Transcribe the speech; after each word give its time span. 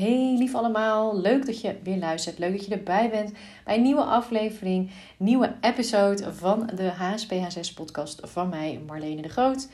Hey 0.00 0.34
lief 0.38 0.54
allemaal, 0.54 1.20
leuk 1.20 1.46
dat 1.46 1.60
je 1.60 1.76
weer 1.82 1.96
luistert. 1.96 2.38
Leuk 2.38 2.52
dat 2.56 2.66
je 2.66 2.74
erbij 2.74 3.10
bent 3.10 3.32
bij 3.64 3.76
een 3.76 3.82
nieuwe 3.82 4.02
aflevering, 4.02 4.90
nieuwe 5.16 5.54
episode 5.60 6.34
van 6.34 6.70
de 6.74 6.90
HSP 6.90 7.32
6 7.48 7.72
podcast 7.72 8.20
van 8.24 8.48
mij, 8.48 8.80
Marlene 8.86 9.22
de 9.22 9.28
Groot. 9.28 9.68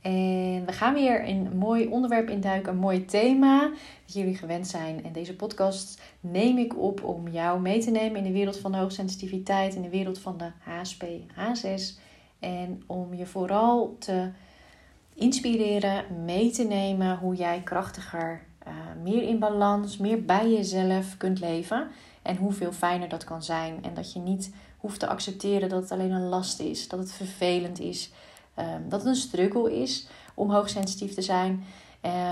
En 0.00 0.66
we 0.66 0.72
gaan 0.72 0.94
weer 0.94 1.28
een 1.28 1.56
mooi 1.56 1.88
onderwerp 1.88 2.28
induiken, 2.28 2.72
een 2.72 2.78
mooi 2.78 3.04
thema 3.04 3.60
dat 4.04 4.14
jullie 4.14 4.36
gewend 4.36 4.66
zijn. 4.66 5.04
En 5.04 5.12
deze 5.12 5.36
podcast 5.36 6.02
neem 6.20 6.58
ik 6.58 6.78
op 6.78 7.04
om 7.04 7.28
jou 7.28 7.60
mee 7.60 7.80
te 7.80 7.90
nemen 7.90 8.16
in 8.16 8.24
de 8.24 8.32
wereld 8.32 8.58
van 8.58 8.72
de 8.72 8.78
hoogsensitiviteit, 8.78 9.74
in 9.74 9.82
de 9.82 9.88
wereld 9.88 10.18
van 10.18 10.36
de 10.38 10.50
HSP 10.58 11.04
H6. 11.34 12.00
En 12.38 12.82
om 12.86 13.14
je 13.14 13.26
vooral 13.26 13.96
te 13.98 14.30
inspireren, 15.14 16.24
mee 16.24 16.50
te 16.50 16.64
nemen 16.64 17.18
hoe 17.18 17.34
jij 17.34 17.60
krachtiger 17.64 18.50
uh, 18.66 19.02
meer 19.02 19.22
in 19.22 19.38
balans, 19.38 19.96
meer 19.96 20.24
bij 20.24 20.52
jezelf 20.52 21.16
kunt 21.16 21.40
leven. 21.40 21.88
En 22.22 22.36
hoeveel 22.36 22.72
fijner 22.72 23.08
dat 23.08 23.24
kan 23.24 23.42
zijn. 23.42 23.78
En 23.82 23.94
dat 23.94 24.12
je 24.12 24.18
niet 24.18 24.54
hoeft 24.78 25.00
te 25.00 25.06
accepteren 25.06 25.68
dat 25.68 25.82
het 25.82 25.90
alleen 25.90 26.10
een 26.10 26.28
last 26.28 26.60
is, 26.60 26.88
dat 26.88 26.98
het 26.98 27.12
vervelend 27.12 27.80
is, 27.80 28.10
um, 28.58 28.88
dat 28.88 29.00
het 29.00 29.08
een 29.08 29.14
struggle 29.14 29.80
is 29.80 30.06
om 30.34 30.50
hoogsensitief 30.50 31.14
te 31.14 31.22
zijn. 31.22 31.64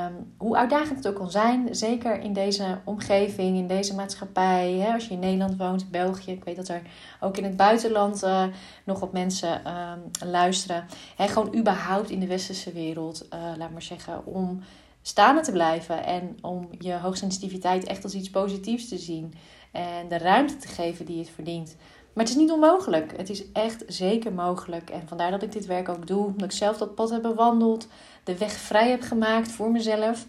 Um, 0.07 0.33
hoe 0.37 0.57
uitdagend 0.57 0.97
het 0.97 1.09
ook 1.09 1.15
kan 1.15 1.31
zijn, 1.31 1.75
zeker 1.75 2.21
in 2.21 2.33
deze 2.33 2.79
omgeving, 2.85 3.57
in 3.57 3.67
deze 3.67 3.95
maatschappij. 3.95 4.73
Hè, 4.73 4.93
als 4.93 5.07
je 5.07 5.15
in 5.15 5.19
Nederland 5.19 5.57
woont, 5.57 5.91
België, 5.91 6.31
ik 6.31 6.45
weet 6.45 6.57
dat 6.57 6.69
er 6.69 6.83
ook 7.21 7.37
in 7.37 7.45
het 7.45 7.57
buitenland 7.57 8.25
uh, 8.25 8.45
nog 8.85 9.01
wat 9.01 9.13
mensen 9.13 9.77
um, 9.77 10.29
luisteren. 10.31 10.85
Hè, 11.17 11.29
gewoon 11.29 11.57
überhaupt 11.57 12.11
in 12.11 12.21
de 12.21 12.27
westerse 12.27 12.73
wereld, 12.73 13.27
uh, 13.35 13.41
laat 13.57 13.71
maar 13.71 13.83
zeggen, 13.83 14.27
om 14.27 14.61
staande 15.03 15.41
te 15.41 15.53
blijven 15.53 16.05
en 16.05 16.37
om 16.41 16.69
je 16.79 16.93
hoogsensitiviteit 16.93 17.85
echt 17.85 18.05
als 18.05 18.15
iets 18.15 18.31
positiefs 18.31 18.89
te 18.89 18.99
zien 18.99 19.35
en 19.73 20.09
de 20.09 20.19
ruimte 20.19 20.57
te 20.57 20.69
geven 20.69 21.05
die 21.05 21.19
het 21.19 21.31
verdient. 21.31 21.77
Maar 22.13 22.25
het 22.25 22.35
is 22.35 22.41
niet 22.41 22.51
onmogelijk. 22.51 23.17
Het 23.17 23.31
is 23.31 23.53
echt 23.53 23.85
zeker 23.87 24.33
mogelijk. 24.33 24.91
En 24.91 25.09
vandaar 25.09 25.31
dat 25.31 25.43
ik 25.43 25.53
dit 25.53 25.67
werk 25.67 25.89
ook 25.89 26.07
doe. 26.07 26.27
Omdat 26.27 26.43
ik 26.43 26.57
zelf 26.57 26.77
dat 26.77 26.95
pad 26.95 27.11
heb 27.11 27.23
bewandeld. 27.23 27.89
De 28.25 28.39
weg 28.39 28.53
vrij 28.53 28.91
heb 28.91 29.03
gemaakt 29.03 29.51
voor 29.51 29.71
mezelf. 29.71 30.27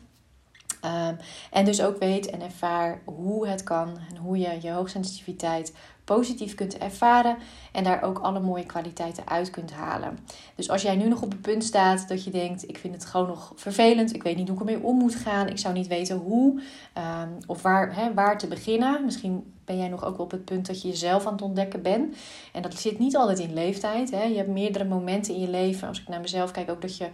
Um, 0.85 1.17
en 1.51 1.65
dus 1.65 1.81
ook 1.81 1.99
weet 1.99 2.29
en 2.29 2.41
ervaar 2.41 3.01
hoe 3.05 3.47
het 3.47 3.63
kan. 3.63 3.97
En 4.09 4.17
hoe 4.17 4.37
je 4.37 4.57
je 4.61 4.71
hoogsensitiviteit 4.71 5.73
positief 6.03 6.55
kunt 6.55 6.77
ervaren 6.77 7.37
en 7.71 7.83
daar 7.83 8.03
ook 8.03 8.19
alle 8.19 8.39
mooie 8.39 8.65
kwaliteiten 8.65 9.27
uit 9.27 9.49
kunt 9.49 9.71
halen. 9.71 10.17
Dus 10.55 10.69
als 10.69 10.81
jij 10.81 10.95
nu 10.95 11.07
nog 11.07 11.21
op 11.21 11.31
het 11.31 11.41
punt 11.41 11.63
staat 11.63 12.07
dat 12.07 12.23
je 12.23 12.31
denkt: 12.31 12.69
ik 12.69 12.77
vind 12.77 12.93
het 12.93 13.05
gewoon 13.05 13.27
nog 13.27 13.53
vervelend, 13.55 14.13
ik 14.13 14.23
weet 14.23 14.37
niet 14.37 14.47
hoe 14.47 14.61
ik 14.61 14.67
ermee 14.67 14.83
om 14.83 14.97
moet 14.97 15.15
gaan, 15.15 15.47
ik 15.47 15.57
zou 15.57 15.73
niet 15.73 15.87
weten 15.87 16.17
hoe 16.17 16.61
um, 16.97 17.37
of 17.47 17.61
waar, 17.61 17.95
hè, 17.95 18.13
waar 18.13 18.37
te 18.37 18.47
beginnen. 18.47 19.05
Misschien 19.05 19.53
ben 19.65 19.77
jij 19.77 19.87
nog 19.87 20.05
ook 20.05 20.19
op 20.19 20.31
het 20.31 20.45
punt 20.45 20.67
dat 20.67 20.81
je 20.81 20.87
jezelf 20.87 21.25
aan 21.25 21.33
het 21.33 21.41
ontdekken 21.41 21.81
bent. 21.81 22.15
En 22.53 22.61
dat 22.61 22.73
zit 22.73 22.99
niet 22.99 23.15
altijd 23.15 23.39
in 23.39 23.53
leeftijd. 23.53 24.09
Je 24.09 24.15
hebt 24.15 24.49
meerdere 24.49 24.85
momenten 24.85 25.33
in 25.33 25.39
je 25.39 25.49
leven. 25.49 25.87
Als 25.87 26.01
ik 26.01 26.07
naar 26.07 26.21
mezelf 26.21 26.51
kijk, 26.51 26.69
ook 26.69 26.81
dat 26.81 26.97
je 26.97 27.09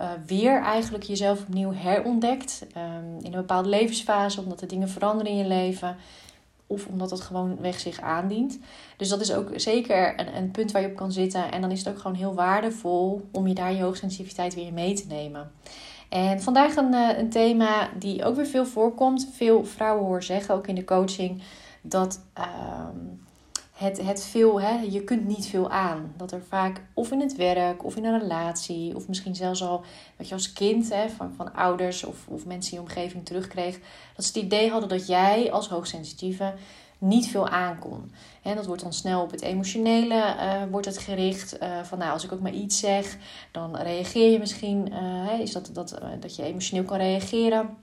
uh, 0.00 0.10
weer 0.26 0.62
eigenlijk 0.62 1.04
jezelf 1.04 1.40
opnieuw 1.40 1.72
herontdekt. 1.72 2.66
Um, 2.76 3.18
in 3.24 3.32
een 3.32 3.40
bepaalde 3.40 3.68
levensfase, 3.68 4.40
omdat 4.40 4.60
er 4.60 4.68
dingen 4.68 4.88
veranderen 4.88 5.32
in 5.32 5.38
je 5.38 5.46
leven 5.46 5.96
of 6.70 6.86
omdat 6.86 7.10
het 7.10 7.20
gewoon 7.20 7.56
weg 7.60 7.80
zich 7.80 8.00
aandient. 8.00 8.58
Dus 8.96 9.08
dat 9.08 9.20
is 9.20 9.32
ook 9.32 9.50
zeker 9.54 10.20
een, 10.20 10.36
een 10.36 10.50
punt 10.50 10.72
waar 10.72 10.82
je 10.82 10.88
op 10.88 10.96
kan 10.96 11.12
zitten. 11.12 11.52
En 11.52 11.60
dan 11.60 11.70
is 11.70 11.78
het 11.78 11.88
ook 11.88 11.98
gewoon 12.00 12.16
heel 12.16 12.34
waardevol 12.34 13.28
om 13.32 13.46
je 13.46 13.54
daar 13.54 13.72
je 13.72 13.82
hoogsensitiviteit 13.82 14.54
weer 14.54 14.72
mee 14.72 14.94
te 14.94 15.06
nemen. 15.06 15.50
En 16.08 16.40
vandaag 16.40 16.76
een, 16.76 16.94
eh, 16.94 17.18
een 17.18 17.30
thema 17.30 17.90
die 17.98 18.24
ook 18.24 18.36
weer 18.36 18.46
veel 18.46 18.66
voorkomt. 18.66 19.28
Veel 19.32 19.64
vrouwen 19.64 20.04
horen 20.04 20.22
zeggen, 20.22 20.54
ook 20.54 20.66
in 20.66 20.74
de 20.74 20.84
coaching, 20.84 21.42
dat 21.82 22.20
ehm, 22.32 22.96
het, 23.80 24.02
het 24.02 24.24
veel, 24.24 24.60
hè, 24.60 24.80
je 24.80 25.04
kunt 25.04 25.26
niet 25.26 25.46
veel 25.46 25.70
aan. 25.70 26.12
Dat 26.16 26.32
er 26.32 26.42
vaak, 26.48 26.82
of 26.94 27.10
in 27.10 27.20
het 27.20 27.36
werk, 27.36 27.84
of 27.84 27.96
in 27.96 28.04
een 28.04 28.18
relatie, 28.18 28.96
of 28.96 29.08
misschien 29.08 29.34
zelfs 29.34 29.62
al 29.62 29.82
dat 30.16 30.28
je 30.28 30.34
als 30.34 30.52
kind 30.52 30.90
hè, 30.90 31.08
van, 31.08 31.32
van 31.36 31.54
ouders 31.54 32.04
of, 32.04 32.26
of 32.28 32.46
mensen 32.46 32.72
in 32.72 32.78
je 32.78 32.88
omgeving 32.88 33.26
terugkreeg, 33.26 33.78
dat 34.16 34.24
ze 34.24 34.32
het 34.34 34.44
idee 34.44 34.70
hadden 34.70 34.88
dat 34.88 35.06
jij 35.06 35.52
als 35.52 35.68
hoogsensitieve 35.68 36.54
niet 36.98 37.28
veel 37.28 37.48
aankon. 37.48 38.12
En 38.42 38.56
dat 38.56 38.66
wordt 38.66 38.82
dan 38.82 38.92
snel 38.92 39.22
op 39.22 39.30
het 39.30 39.42
emotionele 39.42 40.14
uh, 40.14 40.62
wordt 40.70 40.86
het 40.86 40.98
gericht. 40.98 41.62
Uh, 41.62 41.82
van 41.82 41.98
nou, 41.98 42.12
als 42.12 42.24
ik 42.24 42.32
ook 42.32 42.40
maar 42.40 42.52
iets 42.52 42.78
zeg, 42.78 43.16
dan 43.50 43.76
reageer 43.76 44.30
je 44.30 44.38
misschien. 44.38 44.92
Uh, 44.92 45.40
is 45.40 45.52
dat, 45.52 45.70
dat, 45.72 45.98
dat 46.20 46.36
je 46.36 46.42
emotioneel 46.42 46.84
kan 46.84 46.98
reageren. 46.98 47.76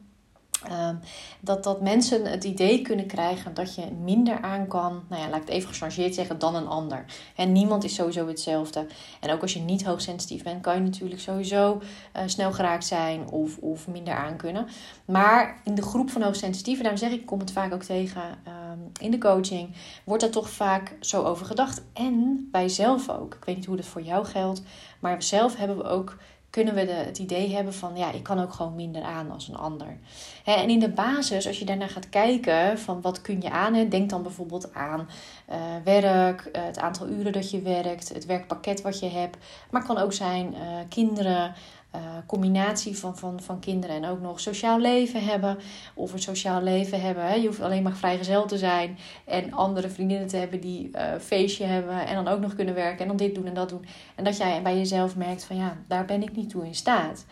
Ehm, 0.64 0.96
dat, 1.40 1.64
dat 1.64 1.82
mensen 1.82 2.26
het 2.26 2.44
idee 2.44 2.82
kunnen 2.82 3.06
krijgen 3.06 3.54
dat 3.54 3.76
je 3.76 3.92
minder 4.04 4.42
aan 4.42 4.68
kan, 4.68 5.04
nou 5.10 5.22
ja, 5.22 5.30
laat 5.30 5.42
ik 5.42 5.48
het 5.48 5.56
even 5.56 5.70
gechargeerd 5.70 6.16
zeggen, 6.16 6.40
dan 6.40 6.56
een 6.56 6.68
ander. 6.68 7.06
En 7.36 7.52
niemand 7.52 7.84
is 7.84 7.96
sowieso 7.96 8.28
hetzelfde. 8.28 8.88
En 9.20 9.32
ook 9.32 9.42
als 9.42 9.54
je 9.54 9.60
niet 9.60 9.86
hoogsensitief 9.86 10.44
bent, 10.44 10.62
kan 10.62 10.76
je 10.76 10.82
natuurlijk 10.82 11.22
sowieso 11.22 11.82
uh, 12.16 12.22
snel 12.26 12.52
geraakt 12.52 12.86
zijn 12.86 13.30
of, 13.30 13.58
of 13.58 13.88
minder 13.88 14.14
aan 14.14 14.38
kunnen. 14.38 14.68
Maar 15.06 15.62
in 15.64 15.76
de 15.76 15.82
groep 15.82 16.10
van 16.10 16.22
hoogsensitieven, 16.22 16.84
daarom 16.84 17.02
zeg 17.02 17.12
ik, 17.12 17.20
ik 17.20 17.26
kom 17.26 17.40
het 17.40 17.52
vaak 17.52 17.74
ook 17.74 17.84
tegen 17.84 18.22
um, 18.22 18.92
in 19.00 19.12
de 19.12 19.18
coaching, 19.18 19.76
wordt 20.04 20.24
daar 20.24 20.32
toch 20.32 20.50
vaak 20.50 20.96
zo 21.00 21.24
over 21.24 21.46
gedacht. 21.46 21.84
En 21.94 22.48
wij 22.52 22.70
zelf 22.70 23.10
ook. 23.10 23.34
Ik 23.34 23.46
weet 23.46 23.56
niet 23.56 23.66
hoe 23.66 23.76
dat 23.76 23.86
voor 23.86 24.02
jou 24.02 24.26
geldt, 24.26 24.62
maar 25.00 25.24
zelf 25.24 25.56
hebben 25.56 25.78
we 25.78 25.84
ook 25.84 26.18
kunnen 26.58 26.76
we 26.76 26.86
de, 26.86 26.92
het 26.92 27.20
idee 27.20 27.56
hebben 27.56 27.74
van 27.74 27.96
ja, 27.96 28.12
ik 28.12 28.24
kan 28.24 28.40
ook 28.40 28.54
gewoon 28.54 28.76
minder 28.76 29.02
aan 29.02 29.32
als 29.32 29.48
een 29.48 29.58
ander. 29.58 29.98
en 30.44 30.70
in 30.70 30.80
de 30.80 30.90
basis, 30.90 31.48
als 31.48 31.60
je 31.60 31.66
daarna 31.66 31.88
gaat 31.88 32.10
kijken 32.10 32.80
van 32.80 33.02
wat 33.02 33.22
kun 33.22 33.42
je 33.42 33.50
aan, 33.50 33.90
denk 33.90 34.10
dan 34.10 34.24
bijvoorbeeld 34.24 34.74
aan 34.74 35.10
uh, 35.50 35.56
werk, 35.84 36.50
uh, 36.56 36.64
het 36.66 36.80
aantal 36.80 37.08
uren 37.08 37.32
dat 37.32 37.52
je 37.52 37.62
werkt, 37.62 38.14
het 38.14 38.26
werkpakket 38.26 38.82
wat 38.82 39.00
je 39.00 39.10
hebt. 39.10 39.38
Maar 39.70 39.82
het 39.82 39.92
kan 39.92 40.04
ook 40.04 40.14
zijn 40.14 40.54
uh, 40.54 40.60
kinderen, 40.90 41.54
uh, 41.96 42.02
combinatie 42.26 42.98
van, 42.98 43.18
van, 43.18 43.42
van 43.42 43.60
kinderen 43.60 43.96
en 43.96 44.06
ook 44.06 44.22
nog 44.22 44.40
sociaal 44.40 44.80
leven 44.80 45.24
hebben. 45.24 45.58
Of 45.94 46.14
een 46.14 46.22
sociaal 46.22 46.62
leven 46.62 47.02
hebben. 47.02 47.26
Hè. 47.26 47.34
Je 47.34 47.48
hoeft 47.48 47.62
alleen 47.62 47.84
maar 47.84 47.96
vrijgezel 47.96 48.46
te 48.46 48.58
zijn 48.58 48.98
en 49.26 49.54
andere 49.54 49.90
vriendinnen 49.90 50.28
te 50.28 50.38
hebben 50.38 50.60
die 50.60 50.90
uh, 50.94 51.02
feestje 51.20 51.66
hebben 51.66 52.08
en 52.08 52.16
dan 52.16 52.34
ook 52.34 52.40
nog 52.40 52.56
kunnen 52.56 52.76
werken 52.76 53.00
en 53.00 53.08
dan 53.08 53.18
dit 53.18 53.36
doen 53.36 53.46
en 53.46 53.54
dat 53.54 53.70
doen. 53.70 53.86
En 54.16 54.24
dat 54.24 54.38
jij 54.38 54.62
bij 54.62 54.78
jezelf 54.78 55.16
merkt 55.16 55.44
van 55.44 55.56
ja, 55.56 55.78
daar 55.88 56.06
ben 56.06 56.22
ik 56.22 56.36
niet 56.36 56.50
toe 56.50 56.66
in 56.66 56.76
staat. 56.76 57.26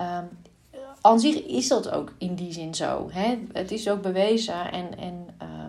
Um, 0.00 1.18
zich 1.18 1.46
is 1.46 1.68
dat 1.68 1.90
ook 1.90 2.12
in 2.18 2.34
die 2.34 2.52
zin 2.52 2.74
zo. 2.74 3.08
Hè? 3.12 3.38
Het 3.52 3.70
is 3.70 3.88
ook 3.88 4.02
bewezen 4.02 4.72
en, 4.72 4.98
en 4.98 5.28
um, 5.42 5.63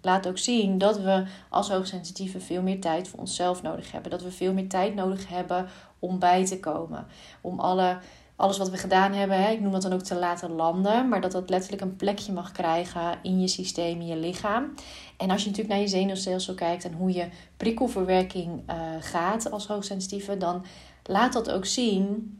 laat 0.00 0.28
ook 0.28 0.38
zien 0.38 0.78
dat 0.78 1.00
we 1.00 1.24
als 1.48 1.70
hoogsensitieve 1.70 2.40
veel 2.40 2.62
meer 2.62 2.80
tijd 2.80 3.08
voor 3.08 3.18
onszelf 3.18 3.62
nodig 3.62 3.92
hebben. 3.92 4.10
Dat 4.10 4.22
we 4.22 4.30
veel 4.30 4.52
meer 4.52 4.68
tijd 4.68 4.94
nodig 4.94 5.28
hebben 5.28 5.66
om 5.98 6.18
bij 6.18 6.46
te 6.46 6.60
komen. 6.60 7.06
Om 7.40 7.60
alle, 7.60 7.98
alles 8.36 8.58
wat 8.58 8.70
we 8.70 8.76
gedaan 8.76 9.12
hebben, 9.12 9.42
hè, 9.42 9.50
ik 9.50 9.60
noem 9.60 9.72
dat 9.72 9.82
dan 9.82 9.92
ook 9.92 10.02
te 10.02 10.14
laten 10.14 10.50
landen. 10.50 11.08
Maar 11.08 11.20
dat 11.20 11.32
dat 11.32 11.50
letterlijk 11.50 11.82
een 11.82 11.96
plekje 11.96 12.32
mag 12.32 12.52
krijgen 12.52 13.18
in 13.22 13.40
je 13.40 13.48
systeem, 13.48 14.00
in 14.00 14.06
je 14.06 14.16
lichaam. 14.16 14.74
En 15.16 15.30
als 15.30 15.42
je 15.42 15.48
natuurlijk 15.48 15.74
naar 15.74 15.84
je 15.84 15.90
zenuwstelsel 15.90 16.54
kijkt 16.54 16.84
en 16.84 16.92
hoe 16.92 17.12
je 17.12 17.28
prikkelverwerking 17.56 18.62
uh, 18.70 18.76
gaat 19.00 19.50
als 19.50 19.66
hoogsensitieve, 19.66 20.36
dan 20.36 20.64
laat 21.02 21.32
dat 21.32 21.50
ook 21.50 21.66
zien 21.66 22.34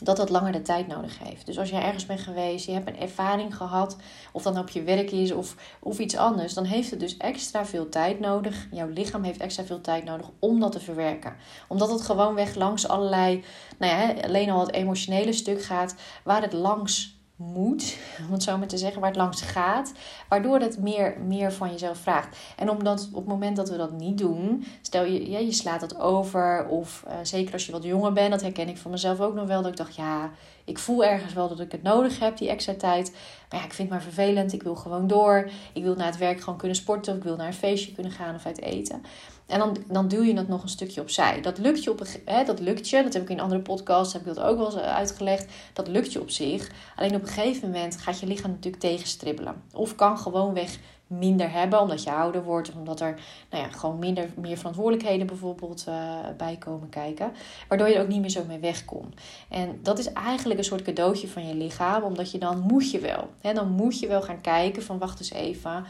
dat 0.00 0.16
dat 0.16 0.30
langer 0.30 0.52
de 0.52 0.62
tijd 0.62 0.86
nodig 0.86 1.18
heeft. 1.18 1.46
Dus 1.46 1.58
als 1.58 1.70
jij 1.70 1.82
ergens 1.82 2.06
bent 2.06 2.20
geweest, 2.20 2.66
je 2.66 2.72
hebt 2.72 2.88
een 2.88 3.00
ervaring 3.00 3.56
gehad, 3.56 3.96
of 4.32 4.42
dan 4.42 4.58
op 4.58 4.68
je 4.68 4.82
werk 4.82 5.10
is 5.10 5.32
of, 5.32 5.56
of 5.80 5.98
iets 5.98 6.16
anders, 6.16 6.54
dan 6.54 6.64
heeft 6.64 6.90
het 6.90 7.00
dus 7.00 7.16
extra 7.16 7.66
veel 7.66 7.88
tijd 7.88 8.20
nodig. 8.20 8.66
Jouw 8.70 8.88
lichaam 8.88 9.22
heeft 9.22 9.40
extra 9.40 9.64
veel 9.64 9.80
tijd 9.80 10.04
nodig 10.04 10.30
om 10.38 10.60
dat 10.60 10.72
te 10.72 10.80
verwerken. 10.80 11.36
Omdat 11.68 11.90
het 11.90 12.00
gewoon 12.00 12.34
weg 12.34 12.54
langs 12.54 12.88
allerlei, 12.88 13.44
nou 13.78 13.92
ja, 13.92 14.22
alleen 14.22 14.50
al 14.50 14.60
het 14.60 14.72
emotionele 14.72 15.32
stuk 15.32 15.62
gaat, 15.62 15.94
waar 16.24 16.42
het 16.42 16.52
langs 16.52 17.13
moet, 17.52 17.96
om 18.26 18.32
het 18.32 18.42
zo 18.42 18.58
maar 18.58 18.66
te 18.66 18.78
zeggen, 18.78 19.00
waar 19.00 19.10
het 19.10 19.18
langs 19.18 19.42
gaat, 19.42 19.92
waardoor 20.28 20.58
het 20.58 20.78
meer, 20.78 21.16
meer 21.26 21.52
van 21.52 21.70
jezelf 21.70 21.98
vraagt. 21.98 22.36
En 22.56 22.70
omdat 22.70 23.08
op 23.12 23.14
het 23.14 23.26
moment 23.26 23.56
dat 23.56 23.68
we 23.68 23.76
dat 23.76 23.92
niet 23.92 24.18
doen, 24.18 24.64
stel 24.82 25.04
je, 25.04 25.30
ja, 25.30 25.38
je 25.38 25.52
slaat 25.52 25.80
dat 25.80 25.98
over, 25.98 26.66
of 26.68 27.04
uh, 27.06 27.12
zeker 27.22 27.52
als 27.52 27.66
je 27.66 27.72
wat 27.72 27.84
jonger 27.84 28.12
bent, 28.12 28.30
dat 28.30 28.42
herken 28.42 28.68
ik 28.68 28.78
van 28.78 28.90
mezelf 28.90 29.20
ook 29.20 29.34
nog 29.34 29.46
wel, 29.46 29.62
dat 29.62 29.70
ik 29.70 29.76
dacht, 29.76 29.96
ja, 29.96 30.30
ik 30.64 30.78
voel 30.78 31.04
ergens 31.04 31.32
wel 31.32 31.48
dat 31.48 31.60
ik 31.60 31.72
het 31.72 31.82
nodig 31.82 32.18
heb, 32.18 32.36
die 32.36 32.48
extra 32.48 32.74
tijd. 32.74 33.10
Maar 33.50 33.58
ja, 33.60 33.64
ik 33.64 33.72
vind 33.72 33.88
het 33.88 33.98
maar 33.98 34.12
vervelend, 34.12 34.52
ik 34.52 34.62
wil 34.62 34.74
gewoon 34.76 35.06
door. 35.06 35.50
Ik 35.72 35.82
wil 35.82 35.94
na 35.94 36.04
het 36.04 36.18
werk 36.18 36.40
gewoon 36.40 36.58
kunnen 36.58 36.76
sporten, 36.76 37.12
of 37.12 37.18
ik 37.18 37.24
wil 37.24 37.36
naar 37.36 37.46
een 37.46 37.54
feestje 37.54 37.92
kunnen 37.92 38.12
gaan 38.12 38.34
of 38.34 38.46
uit 38.46 38.60
eten. 38.60 39.02
En 39.46 39.58
dan, 39.58 39.76
dan 39.88 40.08
duw 40.08 40.22
je 40.22 40.36
het 40.36 40.48
nog 40.48 40.62
een 40.62 40.68
stukje 40.68 41.00
opzij. 41.00 41.40
Dat 41.40 41.58
lukt 41.58 41.84
je, 41.84 41.90
op, 41.90 42.02
hè, 42.24 42.44
dat 42.44 42.60
lukt 42.60 42.88
je. 42.88 43.02
Dat 43.02 43.12
heb 43.12 43.22
ik 43.22 43.28
in 43.28 43.40
andere 43.40 43.60
podcasts 43.60 44.12
heb 44.12 44.22
ik 44.26 44.34
dat 44.34 44.44
ook 44.44 44.56
wel 44.56 44.66
eens 44.66 44.74
eh, 44.74 44.94
uitgelegd. 44.94 45.52
Dat 45.72 45.88
lukt 45.88 46.12
je 46.12 46.20
op 46.20 46.30
zich. 46.30 46.70
Alleen 46.96 47.14
op 47.14 47.22
een 47.22 47.28
gegeven 47.28 47.70
moment 47.70 47.96
gaat 47.96 48.20
je 48.20 48.26
lichaam 48.26 48.50
natuurlijk 48.50 48.82
tegenstribbelen. 48.82 49.62
Of 49.72 49.94
kan 49.94 50.18
gewoonweg 50.18 50.78
minder 51.06 51.52
hebben, 51.52 51.80
omdat 51.80 52.02
je 52.02 52.12
ouder 52.12 52.42
wordt, 52.42 52.68
of 52.68 52.74
omdat 52.74 53.00
er 53.00 53.20
nou 53.50 53.62
ja, 53.64 53.70
gewoon 53.70 53.98
minder, 53.98 54.30
meer 54.36 54.56
verantwoordelijkheden 54.56 55.26
bijvoorbeeld 55.26 55.84
uh, 55.88 56.18
bij 56.36 56.56
komen 56.56 56.88
kijken, 56.88 57.32
waardoor 57.68 57.88
je 57.88 57.94
er 57.94 58.02
ook 58.02 58.08
niet 58.08 58.20
meer 58.20 58.30
zo 58.30 58.44
mee 58.48 58.58
wegkomt. 58.58 59.20
En 59.48 59.78
dat 59.82 59.98
is 59.98 60.12
eigenlijk 60.12 60.58
een 60.58 60.64
soort 60.64 60.82
cadeautje 60.82 61.28
van 61.28 61.48
je 61.48 61.54
lichaam, 61.54 62.02
omdat 62.02 62.30
je 62.30 62.38
dan 62.38 62.60
moet 62.60 62.90
je 62.90 62.98
wel. 62.98 63.28
Hè, 63.40 63.52
dan 63.52 63.68
moet 63.68 63.98
je 63.98 64.06
wel 64.06 64.22
gaan 64.22 64.40
kijken 64.40 64.82
van 64.82 64.98
wacht 64.98 65.18
eens 65.18 65.32
even, 65.32 65.84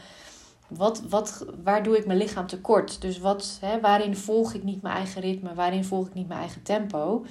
wat, 0.67 1.01
wat, 1.09 1.45
waar 1.63 1.83
doe 1.83 1.97
ik 1.97 2.05
mijn 2.05 2.17
lichaam 2.17 2.47
tekort? 2.47 3.01
Dus 3.01 3.19
wat, 3.19 3.57
hè, 3.61 3.79
waarin 3.79 4.15
volg 4.15 4.53
ik 4.53 4.63
niet 4.63 4.81
mijn 4.81 4.95
eigen 4.95 5.21
ritme, 5.21 5.53
waarin 5.53 5.85
volg 5.85 6.07
ik 6.07 6.13
niet 6.13 6.27
mijn 6.27 6.39
eigen 6.39 6.63
tempo? 6.63 7.25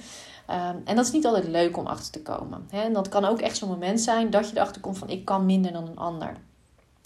Um, 0.49 0.81
en 0.85 0.95
dat 0.95 1.05
is 1.05 1.11
niet 1.11 1.25
altijd 1.25 1.47
leuk 1.47 1.77
om 1.77 1.85
achter 1.85 2.11
te 2.11 2.21
komen. 2.21 2.67
Hè? 2.69 2.81
En 2.81 2.93
dat 2.93 3.09
kan 3.09 3.25
ook 3.25 3.39
echt 3.39 3.57
zo'n 3.57 3.69
moment 3.69 4.01
zijn 4.01 4.29
dat 4.29 4.49
je 4.49 4.55
erachter 4.55 4.81
komt 4.81 4.97
van 4.97 5.09
ik 5.09 5.25
kan 5.25 5.45
minder 5.45 5.71
dan 5.71 5.87
een 5.87 5.97
ander. 5.97 6.37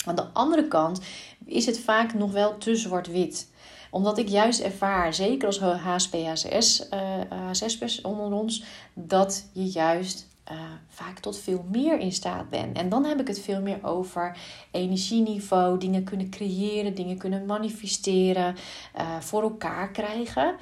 Aan 0.06 0.16
de 0.16 0.28
andere 0.34 0.68
kant 0.68 1.02
is 1.46 1.66
het 1.66 1.80
vaak 1.80 2.14
nog 2.14 2.32
wel 2.32 2.58
te 2.58 2.76
zwart-wit 2.76 3.48
omdat 3.92 4.18
ik 4.18 4.28
juist 4.28 4.60
ervaar, 4.60 5.14
zeker 5.14 5.48
als 5.48 5.60
HSP, 5.60 6.14
HSS, 6.14 6.90
uh, 6.94 8.06
onder 8.06 8.32
ons, 8.32 8.64
dat 8.94 9.50
je 9.54 9.66
juist 9.66 10.28
uh, 10.52 10.58
vaak 10.88 11.20
tot 11.20 11.38
veel 11.38 11.66
meer 11.72 12.00
in 12.00 12.12
staat 12.12 12.50
bent. 12.50 12.78
En 12.78 12.90
dan 12.90 13.06
heb 13.06 13.20
ik 13.20 13.28
het 13.28 13.40
veel 13.40 13.62
meer 13.62 13.80
over 13.82 14.38
energieniveau, 14.72 15.78
dingen 15.78 16.04
kunnen 16.04 16.30
creëren, 16.30 16.96
dingen 16.96 17.18
kunnen 17.18 17.46
manifesteren, 17.46 18.56
uh, 18.98 19.20
voor 19.20 19.42
elkaar 19.42 19.92
krijgen. 19.92 20.56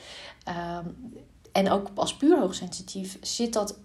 Uh, 0.48 0.78
en 1.52 1.72
ook 1.72 1.88
als 1.96 2.16
puur 2.16 2.40
hoogsensitief 2.40 3.18
zit 3.22 3.54
dat 3.54 3.80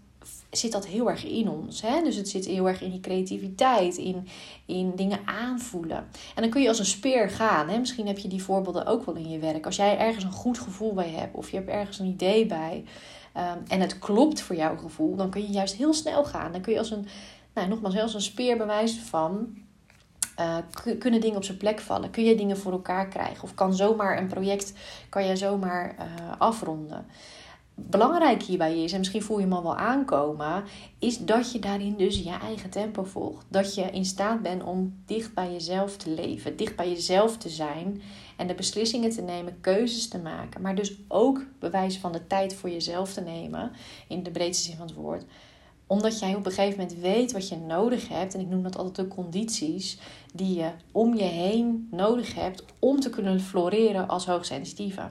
zit 0.50 0.72
dat 0.72 0.86
heel 0.86 1.10
erg 1.10 1.24
in 1.24 1.48
ons. 1.48 1.82
Hè? 1.82 2.02
Dus 2.02 2.16
het 2.16 2.28
zit 2.28 2.46
heel 2.46 2.68
erg 2.68 2.82
in 2.82 2.90
die 2.90 3.00
creativiteit, 3.00 3.96
in, 3.96 4.26
in 4.66 4.92
dingen 4.96 5.18
aanvoelen. 5.24 6.08
En 6.34 6.42
dan 6.42 6.50
kun 6.50 6.62
je 6.62 6.68
als 6.68 6.78
een 6.78 6.84
speer 6.84 7.30
gaan. 7.30 7.68
Hè? 7.68 7.78
Misschien 7.78 8.06
heb 8.06 8.18
je 8.18 8.28
die 8.28 8.42
voorbeelden 8.42 8.86
ook 8.86 9.06
wel 9.06 9.14
in 9.14 9.30
je 9.30 9.38
werk. 9.38 9.66
Als 9.66 9.76
jij 9.76 9.98
ergens 9.98 10.24
een 10.24 10.32
goed 10.32 10.58
gevoel 10.58 10.92
bij 10.92 11.08
hebt, 11.08 11.34
of 11.34 11.50
je 11.50 11.56
hebt 11.56 11.68
ergens 11.68 11.98
een 11.98 12.06
idee 12.06 12.46
bij. 12.46 12.84
Um, 13.36 13.62
en 13.68 13.80
het 13.80 13.98
klopt 13.98 14.40
voor 14.40 14.56
jouw 14.56 14.76
gevoel, 14.76 15.16
dan 15.16 15.30
kun 15.30 15.42
je 15.42 15.48
juist 15.48 15.74
heel 15.74 15.94
snel 15.94 16.24
gaan. 16.24 16.52
Dan 16.52 16.60
kun 16.60 16.72
je 16.72 16.78
als 16.78 16.90
een, 16.90 17.06
nou, 17.54 17.68
nogmaals, 17.68 17.98
als 17.98 18.14
een 18.14 18.20
speer 18.20 18.56
bewijzen 18.56 19.02
van. 19.02 19.56
Uh, 20.40 20.56
kunnen 20.98 21.20
dingen 21.20 21.36
op 21.36 21.44
zijn 21.44 21.56
plek 21.56 21.80
vallen? 21.80 22.10
Kun 22.10 22.24
je 22.24 22.34
dingen 22.34 22.58
voor 22.58 22.72
elkaar 22.72 23.08
krijgen? 23.08 23.42
Of 23.42 23.54
kan 23.54 23.74
zomaar 23.74 24.18
een 24.18 24.26
project 24.26 24.72
kan 25.08 25.26
je 25.26 25.36
zomaar 25.36 25.94
uh, 25.98 26.04
afronden? 26.38 27.06
Belangrijk 27.90 28.42
hierbij 28.42 28.82
is, 28.82 28.92
en 28.92 28.98
misschien 28.98 29.22
voel 29.22 29.36
je 29.38 29.42
hem 29.42 29.52
al 29.52 29.62
wel 29.62 29.76
aankomen, 29.76 30.64
is 30.98 31.18
dat 31.18 31.52
je 31.52 31.58
daarin 31.58 31.96
dus 31.96 32.18
je 32.18 32.38
eigen 32.42 32.70
tempo 32.70 33.04
volgt. 33.04 33.46
Dat 33.48 33.74
je 33.74 33.82
in 33.82 34.04
staat 34.04 34.42
bent 34.42 34.62
om 34.62 35.02
dicht 35.06 35.34
bij 35.34 35.52
jezelf 35.52 35.96
te 35.96 36.10
leven, 36.10 36.56
dicht 36.56 36.76
bij 36.76 36.88
jezelf 36.88 37.36
te 37.36 37.48
zijn 37.48 38.02
en 38.36 38.46
de 38.46 38.54
beslissingen 38.54 39.10
te 39.10 39.22
nemen, 39.22 39.60
keuzes 39.60 40.08
te 40.08 40.18
maken, 40.18 40.60
maar 40.60 40.74
dus 40.74 40.94
ook 41.08 41.44
bewijs 41.58 41.98
van 41.98 42.12
de 42.12 42.26
tijd 42.26 42.54
voor 42.54 42.70
jezelf 42.70 43.12
te 43.12 43.20
nemen, 43.20 43.72
in 44.08 44.22
de 44.22 44.30
breedste 44.30 44.64
zin 44.64 44.76
van 44.76 44.86
het 44.86 44.96
woord 44.96 45.24
omdat 45.92 46.18
jij 46.18 46.34
op 46.34 46.46
een 46.46 46.52
gegeven 46.52 46.80
moment 46.80 46.98
weet 47.00 47.32
wat 47.32 47.48
je 47.48 47.56
nodig 47.56 48.08
hebt. 48.08 48.34
En 48.34 48.40
ik 48.40 48.48
noem 48.48 48.62
dat 48.62 48.76
altijd 48.76 48.96
de 48.96 49.14
condities 49.14 49.98
die 50.34 50.54
je 50.54 50.70
om 50.92 51.14
je 51.14 51.22
heen 51.22 51.88
nodig 51.90 52.34
hebt 52.34 52.64
om 52.78 53.00
te 53.00 53.10
kunnen 53.10 53.40
floreren 53.40 54.08
als 54.08 54.26
hoogsensitieve. 54.26 55.08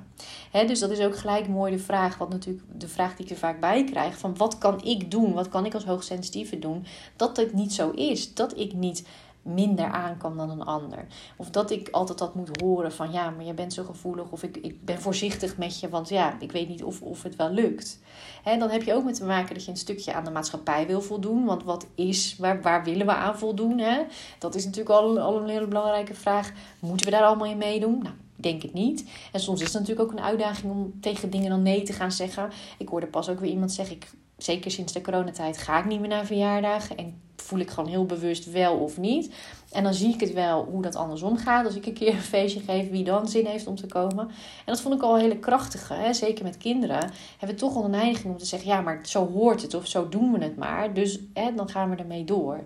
He, 0.52 0.66
dus 0.66 0.80
dat 0.80 0.92
is 0.92 1.00
ook 1.00 1.18
gelijk 1.18 1.48
mooi 1.48 1.72
de 1.72 1.80
vraag, 1.80 2.18
wat 2.18 2.30
natuurlijk 2.30 2.64
de 2.78 2.88
vraag 2.88 3.16
die 3.16 3.26
ik 3.26 3.32
er 3.32 3.38
vaak 3.38 3.60
bij 3.60 3.84
krijg: 3.84 4.18
van 4.18 4.38
wat 4.38 4.58
kan 4.58 4.84
ik 4.84 5.12
doen? 5.12 5.34
Wat 5.34 5.50
kan 5.50 5.66
ik 5.66 5.74
als 5.74 5.86
hoogsensitieve 5.86 6.60
doen? 6.60 6.86
Dat 7.16 7.38
het 7.38 7.54
niet 7.54 7.74
zo 7.74 7.90
is. 7.90 8.34
Dat 8.34 8.58
ik 8.58 8.74
niet 8.74 9.08
minder 9.42 9.86
aankan 9.86 10.38
dan 10.38 10.50
een 10.50 10.64
ander. 10.64 11.06
Of 11.36 11.50
dat 11.50 11.72
ik 11.72 11.90
altijd 11.90 12.18
dat 12.18 12.36
moet 12.36 12.62
horen 12.62 12.92
van 12.92 13.12
ja, 13.12 13.30
maar 13.30 13.46
je 13.46 13.54
bent 13.54 13.74
zo 13.74 13.84
gevoelig 13.84 14.32
of 14.32 14.44
ik, 14.44 14.58
ik 14.58 14.86
ben 14.86 15.02
voorzichtig 15.02 15.58
met 15.58 15.80
je, 15.80 15.90
want 15.90 16.10
ja, 16.10 16.36
ik 16.40 16.52
weet 16.52 16.68
niet 16.68 16.84
of, 16.84 17.02
of 17.02 17.24
het 17.24 17.36
wel 17.36 17.50
lukt. 17.50 18.00
En 18.44 18.60
dan 18.60 18.70
heb 18.70 18.84
je 18.84 18.94
ook 18.94 19.04
met 19.04 19.16
te 19.16 19.26
maken 19.26 19.54
dat 19.54 19.66
je 19.66 19.72
een 19.72 19.78
stukje 19.78 20.14
aan 20.14 20.24
de 20.24 20.32
maatschappij 20.32 20.88
wil 20.88 21.02
voldoen. 21.02 21.46
Want 21.46 21.64
wat 21.64 21.88
is, 21.96 22.36
waar, 22.38 22.62
waar 22.62 22.84
willen 22.84 23.06
we 23.06 23.14
aan 23.14 23.38
voldoen? 23.38 23.78
Hè? 23.78 24.02
Dat 24.40 24.56
is 24.56 24.66
natuurlijk 24.66 24.96
al, 24.96 25.20
al 25.20 25.42
een 25.42 25.50
hele 25.50 25.68
belangrijke 25.68 26.14
vraag. 26.14 26.52
Moeten 26.80 27.06
we 27.06 27.12
daar 27.12 27.24
allemaal 27.24 27.48
in 27.48 27.58
meedoen? 27.58 28.00
Nou, 28.04 28.16
denk 28.36 28.62
het 28.62 28.74
niet. 28.74 29.10
En 29.32 29.40
soms 29.40 29.62
is 29.62 29.74
het 29.74 29.82
natuurlijk 29.82 30.10
ook 30.10 30.18
een 30.18 30.24
uitdaging 30.24 30.72
om 30.72 31.00
tegen 31.02 31.30
dingen 31.30 31.50
dan 31.50 31.62
nee 31.62 31.84
te 31.84 31.94
gaan 31.94 32.12
zeggen. 32.12 32.50
Ik 32.78 32.88
hoorde 32.88 33.08
pas 33.08 33.30
ook 33.30 33.40
weer 33.40 33.52
iemand 33.52 33.72
zeggen, 33.72 33.96
ik, 33.96 34.12
zeker 34.38 34.72
sinds 34.72 34.94
de 34.94 35.02
coronatijd 35.02 35.58
ga 35.58 35.80
ik 35.80 35.86
niet 35.86 36.00
meer 36.00 36.10
naar 36.10 36.26
verjaardagen. 36.26 36.98
En 36.98 37.22
voel 37.52 37.60
ik 37.60 37.70
gewoon 37.70 37.90
heel 37.90 38.06
bewust 38.06 38.52
wel 38.52 38.78
of 38.78 38.98
niet. 38.98 39.34
En 39.72 39.84
dan 39.84 39.94
zie 39.94 40.14
ik 40.14 40.20
het 40.20 40.34
wel 40.34 40.64
hoe 40.64 40.82
dat 40.82 40.96
andersom 40.96 41.38
gaat. 41.38 41.66
Als 41.66 41.76
ik 41.76 41.86
een 41.86 41.94
keer 41.94 42.14
een 42.14 42.22
feestje 42.22 42.60
geef, 42.60 42.90
wie 42.90 43.04
dan 43.04 43.28
zin 43.28 43.46
heeft 43.46 43.68
om 43.68 43.76
te 43.76 43.88
komen. 43.88 44.28
En 44.28 44.66
dat 44.66 44.82
vond 44.82 44.96
ik 44.96 45.02
al 45.02 45.16
een 45.16 45.22
hele 45.22 45.40
krachtige. 45.40 45.94
Hè? 45.94 46.14
Zeker 46.14 46.44
met 46.44 46.58
kinderen 46.58 47.12
hebben 47.38 47.58
we 47.58 47.62
toch 47.62 47.76
al 47.76 47.84
een 47.84 47.92
neiging 47.92 48.34
om 48.34 48.38
te 48.38 48.46
zeggen: 48.46 48.70
ja, 48.70 48.82
maar 48.82 49.00
zo 49.04 49.32
hoort 49.32 49.62
het 49.62 49.74
of 49.74 49.88
zo 49.88 50.10
doen 50.10 50.32
we 50.32 50.44
het 50.44 50.58
maar. 50.58 50.94
Dus 50.94 51.20
hè, 51.34 51.54
dan 51.56 51.70
gaan 51.70 51.90
we 51.90 51.96
ermee 51.96 52.24
door. 52.24 52.64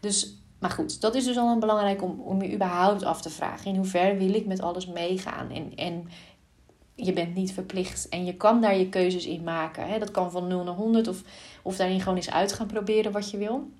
Dus, 0.00 0.36
maar 0.58 0.70
goed, 0.70 1.00
dat 1.00 1.14
is 1.14 1.24
dus 1.24 1.38
al 1.38 1.48
een 1.48 1.60
belangrijk 1.60 2.02
om, 2.02 2.20
om 2.20 2.42
je 2.42 2.54
überhaupt 2.54 3.04
af 3.04 3.22
te 3.22 3.30
vragen. 3.30 3.70
In 3.70 3.76
hoeverre 3.76 4.16
wil 4.16 4.34
ik 4.34 4.46
met 4.46 4.60
alles 4.60 4.86
meegaan? 4.86 5.50
En, 5.50 5.72
en 5.76 6.08
je 6.94 7.12
bent 7.12 7.34
niet 7.34 7.52
verplicht. 7.52 8.08
En 8.08 8.24
je 8.24 8.36
kan 8.36 8.60
daar 8.60 8.76
je 8.76 8.88
keuzes 8.88 9.26
in 9.26 9.42
maken. 9.42 10.00
Dat 10.00 10.10
kan 10.10 10.30
van 10.30 10.46
0 10.46 10.64
naar 10.64 10.74
100 10.74 11.08
of, 11.08 11.22
of 11.62 11.76
daarin 11.76 12.00
gewoon 12.00 12.16
eens 12.16 12.30
uit 12.30 12.52
gaan 12.52 12.66
proberen 12.66 13.12
wat 13.12 13.30
je 13.30 13.36
wil. 13.36 13.70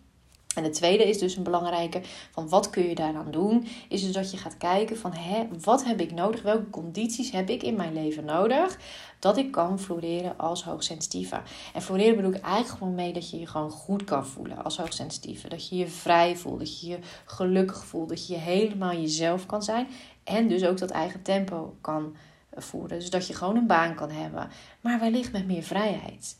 En 0.54 0.62
de 0.62 0.70
tweede 0.70 1.08
is 1.08 1.18
dus 1.18 1.36
een 1.36 1.42
belangrijke 1.42 2.00
van 2.30 2.48
wat 2.48 2.70
kun 2.70 2.88
je 2.88 2.94
daaraan 2.94 3.30
doen, 3.30 3.66
is 3.88 4.02
dus 4.02 4.12
dat 4.12 4.30
je 4.30 4.36
gaat 4.36 4.56
kijken 4.56 4.98
van 4.98 5.12
hè, 5.12 5.46
wat 5.60 5.84
heb 5.84 6.00
ik 6.00 6.12
nodig, 6.12 6.42
welke 6.42 6.70
condities 6.70 7.30
heb 7.30 7.48
ik 7.48 7.62
in 7.62 7.76
mijn 7.76 7.92
leven 7.92 8.24
nodig, 8.24 8.78
dat 9.18 9.36
ik 9.36 9.50
kan 9.50 9.80
floreren 9.80 10.38
als 10.38 10.64
hoogsensitieve. 10.64 11.40
En 11.74 11.82
floreren 11.82 12.16
bedoel 12.16 12.32
ik 12.32 12.40
eigenlijk 12.40 12.78
gewoon 12.78 12.94
mee 12.94 13.12
dat 13.12 13.30
je 13.30 13.38
je 13.38 13.46
gewoon 13.46 13.70
goed 13.70 14.04
kan 14.04 14.26
voelen 14.26 14.64
als 14.64 14.76
hoogsensitieve. 14.76 15.48
Dat 15.48 15.68
je 15.68 15.76
je 15.76 15.88
vrij 15.88 16.36
voelt, 16.36 16.58
dat 16.58 16.80
je 16.80 16.88
je 16.88 16.98
gelukkig 17.24 17.84
voelt, 17.84 18.08
dat 18.08 18.26
je 18.26 18.36
helemaal 18.36 18.92
jezelf 18.92 19.46
kan 19.46 19.62
zijn 19.62 19.88
en 20.24 20.48
dus 20.48 20.64
ook 20.64 20.78
dat 20.78 20.90
eigen 20.90 21.22
tempo 21.22 21.76
kan 21.80 22.16
voeren. 22.54 22.98
Dus 22.98 23.10
dat 23.10 23.26
je 23.26 23.34
gewoon 23.34 23.56
een 23.56 23.66
baan 23.66 23.94
kan 23.94 24.10
hebben, 24.10 24.48
maar 24.80 25.00
wellicht 25.00 25.32
met 25.32 25.46
meer 25.46 25.62
vrijheid. 25.62 26.36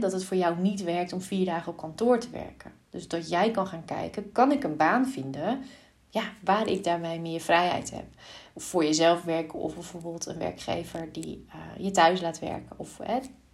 Dat 0.00 0.12
het 0.12 0.24
voor 0.24 0.36
jou 0.36 0.58
niet 0.58 0.82
werkt 0.82 1.12
om 1.12 1.20
vier 1.20 1.44
dagen 1.44 1.72
op 1.72 1.78
kantoor 1.78 2.18
te 2.18 2.30
werken. 2.30 2.72
Dus 2.92 3.08
dat 3.08 3.28
jij 3.28 3.50
kan 3.50 3.66
gaan 3.66 3.84
kijken, 3.84 4.32
kan 4.32 4.52
ik 4.52 4.64
een 4.64 4.76
baan 4.76 5.06
vinden 5.06 5.64
ja, 6.12 6.22
waar 6.44 6.66
ik 6.66 6.84
daarmee 6.84 7.20
meer 7.20 7.40
vrijheid 7.40 7.90
heb. 7.90 8.04
Of 8.52 8.62
voor 8.62 8.84
jezelf 8.84 9.22
werken 9.22 9.58
of 9.58 9.74
bijvoorbeeld 9.74 10.26
een 10.26 10.38
werkgever 10.38 11.12
die 11.12 11.46
uh, 11.48 11.84
je 11.84 11.90
thuis 11.90 12.20
laat 12.20 12.38
werken. 12.38 12.78
Of 12.78 12.98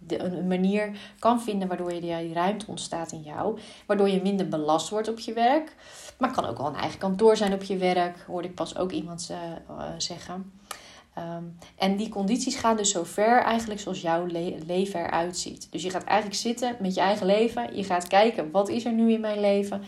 een, 0.07 0.47
manier 0.47 0.97
kan 1.19 1.41
vinden 1.41 1.67
waardoor 1.67 1.93
je 1.93 2.01
die 2.01 2.33
ruimte 2.33 2.65
ontstaat 2.67 3.11
in 3.11 3.21
jou. 3.21 3.59
Waardoor 3.85 4.09
je 4.09 4.21
minder 4.21 4.47
belast 4.47 4.89
wordt 4.89 5.07
op 5.07 5.19
je 5.19 5.33
werk. 5.33 5.75
Maar 6.17 6.29
het 6.29 6.37
kan 6.37 6.49
ook 6.49 6.57
wel 6.57 6.67
een 6.67 6.75
eigen 6.75 6.99
kantoor 6.99 7.37
zijn 7.37 7.53
op 7.53 7.63
je 7.63 7.77
werk. 7.77 8.19
Hoorde 8.27 8.47
ik 8.47 8.55
pas 8.55 8.77
ook 8.77 8.91
iemand 8.91 9.31
uh, 9.31 9.37
zeggen. 9.97 10.58
Ehm, 11.13 11.43
en 11.77 11.97
die 11.97 12.09
condities 12.09 12.55
gaan 12.55 12.77
dus 12.77 12.91
zo 12.91 13.03
ver 13.03 13.41
eigenlijk 13.41 13.79
zoals 13.79 14.01
jouw 14.01 14.25
leven 14.65 14.99
eruit 14.99 15.37
ziet. 15.37 15.71
Dus 15.71 15.83
je 15.83 15.89
gaat 15.89 16.03
eigenlijk 16.03 16.39
zitten 16.39 16.75
met 16.79 16.93
je 16.93 17.01
eigen 17.01 17.25
leven. 17.25 17.75
Je 17.75 17.83
gaat 17.83 18.07
kijken, 18.07 18.51
wat 18.51 18.69
is 18.69 18.85
er 18.85 18.93
nu 18.93 19.11
in 19.11 19.21
mijn 19.21 19.39
leven? 19.39 19.81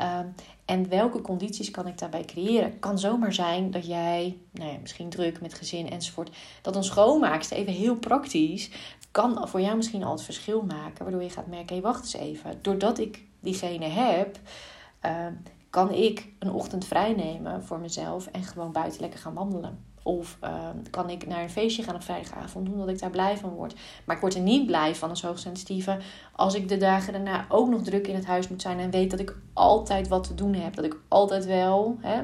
Um, 0.00 0.34
en 0.64 0.88
welke 0.88 1.20
condities 1.20 1.70
kan 1.70 1.86
ik 1.86 1.98
daarbij 1.98 2.24
creëren? 2.24 2.78
Kan 2.78 2.98
zomaar 2.98 3.32
zijn 3.32 3.70
dat 3.70 3.86
jij, 3.86 4.38
nou 4.52 4.72
ja, 4.72 4.78
misschien 4.78 5.08
druk 5.08 5.40
met 5.40 5.54
gezin 5.54 5.90
enzovoort, 5.90 6.36
dat 6.62 6.76
een 6.76 6.84
schoonmaakster, 6.84 7.56
even 7.56 7.72
heel 7.72 7.96
praktisch, 7.96 8.70
kan 9.10 9.48
voor 9.48 9.60
jou 9.60 9.76
misschien 9.76 10.04
al 10.04 10.12
het 10.12 10.22
verschil 10.22 10.62
maken. 10.62 11.02
Waardoor 11.02 11.22
je 11.22 11.30
gaat 11.30 11.46
merken, 11.46 11.76
hé, 11.76 11.82
wacht 11.82 12.02
eens 12.02 12.14
even. 12.14 12.58
Doordat 12.62 12.98
ik 12.98 13.22
diegene 13.40 13.86
heb, 13.86 14.38
uh, 15.06 15.26
kan 15.70 15.92
ik 15.92 16.28
een 16.38 16.52
ochtend 16.52 16.86
vrij 16.86 17.12
nemen 17.12 17.64
voor 17.64 17.78
mezelf 17.78 18.26
en 18.26 18.42
gewoon 18.42 18.72
buiten 18.72 19.00
lekker 19.00 19.20
gaan 19.20 19.34
wandelen. 19.34 19.84
Of 20.06 20.36
ehm, 20.40 20.76
kan 20.90 21.10
ik 21.10 21.26
naar 21.26 21.42
een 21.42 21.50
feestje 21.50 21.82
gaan 21.82 21.94
op 21.94 22.02
vrijdagavond, 22.02 22.68
omdat 22.68 22.88
ik 22.88 22.98
daar 22.98 23.10
blij 23.10 23.36
van 23.36 23.50
word. 23.50 23.74
Maar 24.04 24.14
ik 24.14 24.20
word 24.20 24.34
er 24.34 24.40
niet 24.40 24.66
blij 24.66 24.94
van 24.94 25.08
als 25.08 25.22
hoogsensitieve 25.22 25.98
als 26.32 26.54
ik 26.54 26.68
de 26.68 26.76
dagen 26.76 27.12
daarna 27.12 27.46
ook 27.48 27.68
nog 27.68 27.82
druk 27.82 28.06
in 28.06 28.14
het 28.14 28.26
huis 28.26 28.48
moet 28.48 28.62
zijn 28.62 28.78
en 28.78 28.90
weet 28.90 29.10
dat 29.10 29.20
ik 29.20 29.36
altijd 29.52 30.08
wat 30.08 30.26
te 30.26 30.34
doen 30.34 30.54
heb. 30.54 30.74
Dat 30.74 30.84
ik 30.84 30.96
altijd 31.08 31.44
wel 31.44 31.98
hè, 32.00 32.22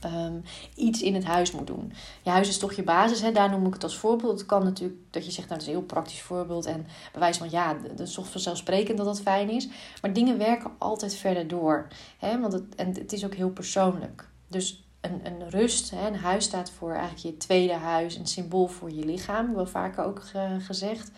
ehm, 0.00 0.40
iets 0.74 1.02
in 1.02 1.14
het 1.14 1.24
huis 1.24 1.52
moet 1.52 1.66
doen. 1.66 1.92
Je 2.22 2.30
huis 2.30 2.48
is 2.48 2.58
toch 2.58 2.72
je 2.72 2.82
basis, 2.82 3.20
hè? 3.20 3.32
daar 3.32 3.50
noem 3.50 3.66
ik 3.66 3.74
het 3.74 3.82
als 3.82 3.96
voorbeeld. 3.96 4.38
Het 4.38 4.46
kan 4.46 4.64
natuurlijk 4.64 5.00
dat 5.10 5.24
je 5.24 5.30
zegt, 5.30 5.48
nou 5.48 5.60
dat 5.60 5.68
is 5.68 5.74
een 5.74 5.78
heel 5.78 5.88
praktisch 5.88 6.22
voorbeeld. 6.22 6.66
En 6.66 6.86
bewijs 7.12 7.36
van 7.36 7.50
ja, 7.50 7.74
dat 7.74 8.06
is 8.06 8.14
toch 8.14 8.30
vanzelfsprekend 8.30 8.96
dat 8.96 9.06
dat 9.06 9.20
fijn 9.20 9.50
is. 9.50 9.68
Maar 10.02 10.12
dingen 10.12 10.38
werken 10.38 10.70
altijd 10.78 11.14
verder 11.14 11.48
door. 11.48 11.88
Hè? 12.18 12.40
Want 12.40 12.52
het, 12.52 12.74
en 12.74 12.94
het 12.94 13.12
is 13.12 13.24
ook 13.24 13.34
heel 13.34 13.50
persoonlijk. 13.50 14.28
Dus 14.48 14.83
een, 15.04 15.26
een 15.26 15.50
rust. 15.50 15.90
Hè? 15.90 16.06
Een 16.06 16.16
huis 16.16 16.44
staat 16.44 16.70
voor 16.70 16.92
eigenlijk 16.92 17.20
je 17.22 17.36
tweede 17.36 17.72
huis, 17.72 18.16
een 18.16 18.26
symbool 18.26 18.66
voor 18.66 18.90
je 18.90 19.04
lichaam, 19.04 19.54
wel 19.54 19.66
vaker 19.66 20.04
ook 20.04 20.22
gezegd. 20.58 21.10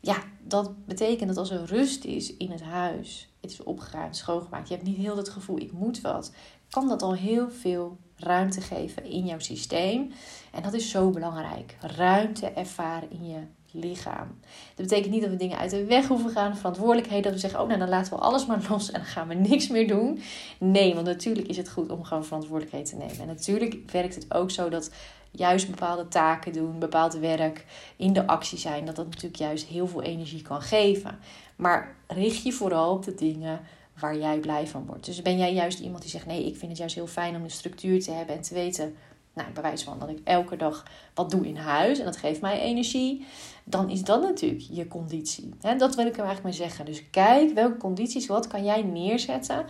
Ja, 0.00 0.16
dat 0.42 0.86
betekent 0.86 1.28
dat 1.28 1.36
als 1.38 1.50
er 1.50 1.64
rust 1.64 2.04
is 2.04 2.36
in 2.36 2.50
het 2.50 2.62
huis, 2.62 3.32
het 3.40 3.50
is 3.50 3.62
opgeruimd, 3.62 4.16
schoongemaakt, 4.16 4.68
je 4.68 4.74
hebt 4.74 4.86
niet 4.86 4.96
heel 4.96 5.16
het 5.16 5.28
gevoel, 5.28 5.58
ik 5.58 5.72
moet 5.72 6.00
wat, 6.00 6.32
kan 6.70 6.88
dat 6.88 7.02
al 7.02 7.14
heel 7.14 7.50
veel 7.50 7.98
ruimte 8.16 8.60
geven 8.60 9.04
in 9.04 9.26
jouw 9.26 9.38
systeem. 9.38 10.12
En 10.52 10.62
dat 10.62 10.72
is 10.72 10.90
zo 10.90 11.10
belangrijk. 11.10 11.76
Ruimte 11.80 12.46
ervaren 12.46 13.10
in 13.10 13.26
je 13.26 13.38
lichaam. 13.72 14.38
Dat 14.74 14.86
betekent 14.86 15.12
niet 15.12 15.20
dat 15.20 15.30
we 15.30 15.36
dingen 15.36 15.58
uit 15.58 15.70
de 15.70 15.84
weg 15.84 16.06
hoeven 16.06 16.30
gaan, 16.30 16.56
verantwoordelijkheden, 16.56 17.22
dat 17.22 17.32
we 17.32 17.38
zeggen, 17.38 17.60
oh 17.60 17.66
nou 17.66 17.78
dan 17.78 17.88
laten 17.88 18.12
we 18.12 18.18
alles 18.18 18.46
maar 18.46 18.66
los 18.70 18.90
en 18.90 19.00
dan 19.00 19.08
gaan 19.08 19.28
we 19.28 19.34
niks 19.34 19.68
meer 19.68 19.88
doen. 19.88 20.20
Nee, 20.58 20.94
want 20.94 21.06
natuurlijk 21.06 21.48
is 21.48 21.56
het 21.56 21.70
goed 21.70 21.90
om 21.90 22.04
gewoon 22.04 22.24
verantwoordelijkheid 22.24 22.88
te 22.88 22.96
nemen. 22.96 23.20
En 23.20 23.26
natuurlijk 23.26 23.90
werkt 23.90 24.14
het 24.14 24.34
ook 24.34 24.50
zo 24.50 24.68
dat 24.68 24.90
juist 25.30 25.70
bepaalde 25.70 26.08
taken 26.08 26.52
doen, 26.52 26.78
bepaald 26.78 27.14
werk 27.14 27.64
in 27.96 28.12
de 28.12 28.26
actie 28.26 28.58
zijn, 28.58 28.84
dat 28.84 28.96
dat 28.96 29.06
natuurlijk 29.06 29.36
juist 29.36 29.66
heel 29.66 29.86
veel 29.86 30.02
energie 30.02 30.42
kan 30.42 30.62
geven. 30.62 31.18
Maar 31.56 31.96
richt 32.06 32.42
je 32.42 32.52
vooral 32.52 32.94
op 32.94 33.04
de 33.04 33.14
dingen 33.14 33.60
waar 34.00 34.18
jij 34.18 34.38
blij 34.38 34.66
van 34.66 34.86
wordt. 34.86 35.04
Dus 35.04 35.22
ben 35.22 35.38
jij 35.38 35.54
juist 35.54 35.78
iemand 35.78 36.02
die 36.02 36.10
zegt: 36.10 36.26
nee, 36.26 36.46
ik 36.46 36.56
vind 36.56 36.70
het 36.70 36.78
juist 36.78 36.94
heel 36.94 37.06
fijn 37.06 37.36
om 37.36 37.42
een 37.42 37.50
structuur 37.50 38.02
te 38.02 38.10
hebben 38.10 38.36
en 38.36 38.42
te 38.42 38.54
weten, 38.54 38.96
nou, 39.34 39.52
bewijs 39.52 39.82
van 39.82 39.98
dat 39.98 40.08
ik 40.08 40.20
elke 40.24 40.56
dag 40.56 40.84
wat 41.14 41.30
doe 41.30 41.46
in 41.46 41.56
huis 41.56 41.98
en 41.98 42.04
dat 42.04 42.16
geeft 42.16 42.40
mij 42.40 42.60
energie, 42.60 43.26
dan 43.64 43.90
is 43.90 44.02
dat 44.02 44.22
natuurlijk 44.22 44.64
je 44.70 44.88
conditie. 44.88 45.54
dat 45.60 45.94
wil 45.94 46.06
ik 46.06 46.16
er 46.16 46.24
eigenlijk 46.24 46.42
mee 46.42 46.68
zeggen. 46.68 46.84
Dus 46.84 47.10
kijk 47.10 47.52
welke 47.52 47.76
condities, 47.76 48.26
wat 48.26 48.46
kan 48.46 48.64
jij 48.64 48.82
neerzetten. 48.82 49.64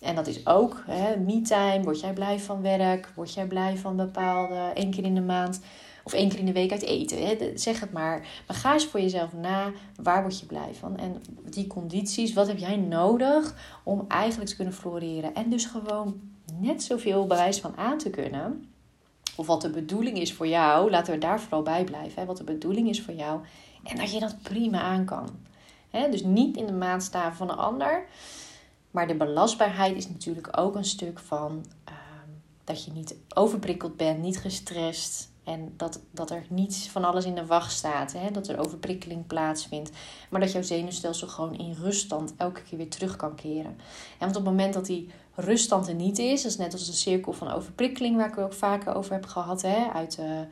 En 0.00 0.14
dat 0.14 0.26
is 0.26 0.46
ook 0.46 0.84
me-time. 1.24 1.82
Word 1.82 2.00
jij 2.00 2.12
blij 2.12 2.38
van 2.38 2.62
werk? 2.62 3.12
Word 3.14 3.34
jij 3.34 3.46
blij 3.46 3.76
van 3.76 3.96
bepaalde 3.96 4.70
één 4.74 4.90
keer 4.90 5.04
in 5.04 5.14
de 5.14 5.20
maand 5.20 5.60
of 6.04 6.12
één 6.12 6.28
keer 6.28 6.38
in 6.38 6.46
de 6.46 6.52
week 6.52 6.70
uit 6.72 6.82
eten? 6.82 7.58
Zeg 7.58 7.80
het 7.80 7.92
maar. 7.92 8.20
Maar 8.46 8.56
ga 8.56 8.72
eens 8.72 8.86
voor 8.86 9.00
jezelf 9.00 9.32
na. 9.32 9.72
Waar 10.02 10.22
word 10.22 10.40
je 10.40 10.46
blij 10.46 10.74
van? 10.74 10.96
En 10.96 11.22
die 11.50 11.66
condities, 11.66 12.32
wat 12.32 12.46
heb 12.46 12.58
jij 12.58 12.76
nodig 12.76 13.54
om 13.84 14.04
eigenlijk 14.08 14.50
te 14.50 14.56
kunnen 14.56 14.74
floreren? 14.74 15.34
En 15.34 15.50
dus 15.50 15.64
gewoon 15.64 16.20
net 16.60 16.82
zoveel 16.82 17.26
bewijs 17.26 17.60
van 17.60 17.76
aan 17.76 17.98
te 17.98 18.10
kunnen 18.10 18.71
of 19.36 19.46
wat 19.46 19.60
de 19.60 19.70
bedoeling 19.70 20.18
is 20.18 20.32
voor 20.32 20.46
jou, 20.46 20.90
laten 20.90 21.12
we 21.12 21.18
daar 21.18 21.40
vooral 21.40 21.62
bij 21.62 21.84
blijven. 21.84 22.20
Hè? 22.20 22.26
Wat 22.26 22.36
de 22.36 22.44
bedoeling 22.44 22.88
is 22.88 23.02
voor 23.02 23.14
jou. 23.14 23.40
En 23.82 23.96
dat 23.96 24.12
je 24.12 24.20
dat 24.20 24.42
prima 24.42 24.80
aan 24.80 25.04
kan. 25.04 25.28
Hè? 25.90 26.10
Dus 26.10 26.22
niet 26.22 26.56
in 26.56 26.66
de 26.66 26.72
maatstaven 26.72 27.36
van 27.36 27.50
een 27.50 27.56
ander. 27.56 28.06
Maar 28.90 29.06
de 29.06 29.16
belastbaarheid 29.16 29.96
is 29.96 30.08
natuurlijk 30.08 30.58
ook 30.58 30.74
een 30.74 30.84
stuk 30.84 31.18
van 31.18 31.64
ehm, 31.84 32.28
dat 32.64 32.84
je 32.84 32.92
niet 32.92 33.16
overprikkeld 33.34 33.96
bent, 33.96 34.22
niet 34.22 34.38
gestrest. 34.38 35.30
En 35.44 35.74
dat, 35.76 36.00
dat 36.10 36.30
er 36.30 36.46
niets 36.48 36.88
van 36.88 37.04
alles 37.04 37.24
in 37.24 37.34
de 37.34 37.46
wacht 37.46 37.72
staat. 37.72 38.12
Hè? 38.12 38.30
Dat 38.30 38.48
er 38.48 38.58
overprikkeling 38.58 39.26
plaatsvindt. 39.26 39.90
Maar 40.30 40.40
dat 40.40 40.52
jouw 40.52 40.62
zenuwstelsel 40.62 41.28
gewoon 41.28 41.58
in 41.58 41.74
ruststand 41.74 42.34
elke 42.36 42.62
keer 42.62 42.78
weer 42.78 42.90
terug 42.90 43.16
kan 43.16 43.34
keren. 43.34 43.76
En 44.18 44.18
want 44.18 44.36
op 44.36 44.44
het 44.44 44.50
moment 44.50 44.74
dat 44.74 44.86
die 44.86 45.10
ruststand 45.34 45.88
er 45.88 45.94
niet 45.94 46.18
is. 46.18 46.42
Dat 46.42 46.50
is 46.50 46.56
net 46.56 46.72
als 46.72 46.86
de 46.86 46.92
cirkel 46.92 47.32
van 47.32 47.52
overprikkeling, 47.52 48.16
waar 48.16 48.28
ik 48.28 48.38
ook 48.38 48.52
vaker 48.52 48.94
over 48.94 49.12
heb 49.12 49.26
gehad. 49.26 49.62
Hè? 49.62 49.88
Uit 49.92 50.16
de, 50.16 50.44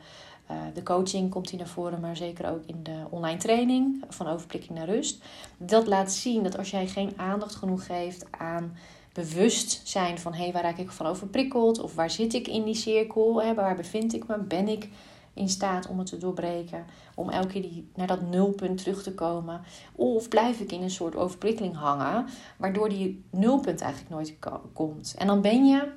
uh, 0.51 0.57
de 0.73 0.83
coaching 0.83 1.29
komt 1.29 1.49
die 1.49 1.57
naar 1.57 1.67
voren, 1.67 1.99
maar 1.99 2.15
zeker 2.15 2.49
ook 2.51 2.61
in 2.65 2.83
de 2.83 3.03
online 3.09 3.39
training 3.39 4.03
van 4.09 4.27
overprikkeling 4.27 4.79
naar 4.79 4.95
rust. 4.95 5.23
Dat 5.57 5.87
laat 5.87 6.11
zien 6.11 6.43
dat 6.43 6.57
als 6.57 6.69
jij 6.69 6.87
geen 6.87 7.13
aandacht 7.15 7.55
genoeg 7.55 7.85
geeft 7.85 8.25
aan 8.31 8.75
bewustzijn 9.13 10.19
van 10.19 10.33
hé, 10.33 10.43
hey, 10.43 10.51
waar 10.51 10.63
raak 10.63 10.77
ik 10.77 10.91
van 10.91 11.05
overprikkeld? 11.05 11.79
Of 11.79 11.95
waar 11.95 12.09
zit 12.09 12.33
ik 12.33 12.47
in 12.47 12.63
die 12.63 12.75
cirkel? 12.75 13.43
Hè? 13.43 13.53
Waar 13.53 13.75
bevind 13.75 14.13
ik 14.13 14.27
me? 14.27 14.37
Ben 14.37 14.67
ik 14.67 14.89
in 15.33 15.49
staat 15.49 15.87
om 15.87 15.97
het 15.99 16.07
te 16.07 16.17
doorbreken. 16.17 16.85
Om 17.15 17.29
elke 17.29 17.47
keer 17.47 17.61
die, 17.61 17.89
naar 17.95 18.07
dat 18.07 18.21
nulpunt 18.21 18.77
terug 18.77 19.03
te 19.03 19.13
komen. 19.13 19.61
Of 19.95 20.27
blijf 20.27 20.59
ik 20.59 20.71
in 20.71 20.81
een 20.81 20.89
soort 20.89 21.15
overprikkeling 21.15 21.75
hangen, 21.75 22.25
waardoor 22.57 22.89
die 22.89 23.23
nulpunt 23.29 23.81
eigenlijk 23.81 24.13
nooit 24.13 24.35
komt. 24.73 25.15
En 25.17 25.27
dan 25.27 25.41
ben 25.41 25.65
je, 25.65 25.91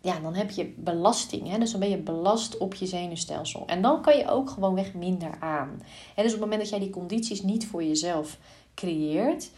ja, 0.00 0.20
dan 0.20 0.34
heb 0.34 0.50
je 0.50 0.74
belasting. 0.76 1.48
Hè? 1.48 1.58
Dus 1.58 1.70
dan 1.70 1.80
ben 1.80 1.90
je 1.90 1.98
belast 1.98 2.58
op 2.58 2.74
je 2.74 2.86
zenuwstelsel. 2.86 3.66
En 3.66 3.82
dan 3.82 4.02
kan 4.02 4.16
je 4.16 4.28
ook 4.28 4.50
gewoon 4.50 4.74
weg 4.74 4.94
minder 4.94 5.36
aan. 5.40 5.82
En 6.14 6.22
dus 6.22 6.34
op 6.34 6.40
het 6.40 6.40
moment 6.40 6.60
dat 6.60 6.68
jij 6.68 6.78
die 6.78 6.90
condities 6.90 7.42
niet 7.42 7.66
voor 7.66 7.84
jezelf 7.84 8.38
creëert. 8.74 9.50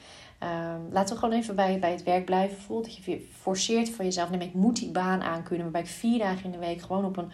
Um, 0.43 0.93
laten 0.93 1.15
we 1.15 1.21
gewoon 1.21 1.39
even 1.39 1.55
bij, 1.55 1.79
bij 1.79 1.91
het 1.91 2.03
werk 2.03 2.25
blijven. 2.25 2.59
Voelt 2.59 2.85
dat 2.85 2.97
je 2.97 3.27
forceert 3.41 3.91
van 3.91 4.05
jezelf. 4.05 4.31
Nee, 4.31 4.49
ik 4.49 4.55
moet 4.55 4.77
die 4.77 4.91
baan 4.91 5.23
aankunnen. 5.23 5.63
Waarbij 5.63 5.81
ik 5.81 5.97
vier 5.97 6.19
dagen 6.19 6.45
in 6.45 6.51
de 6.51 6.59
week 6.59 6.81
gewoon 6.81 7.05
op 7.05 7.17
een 7.17 7.31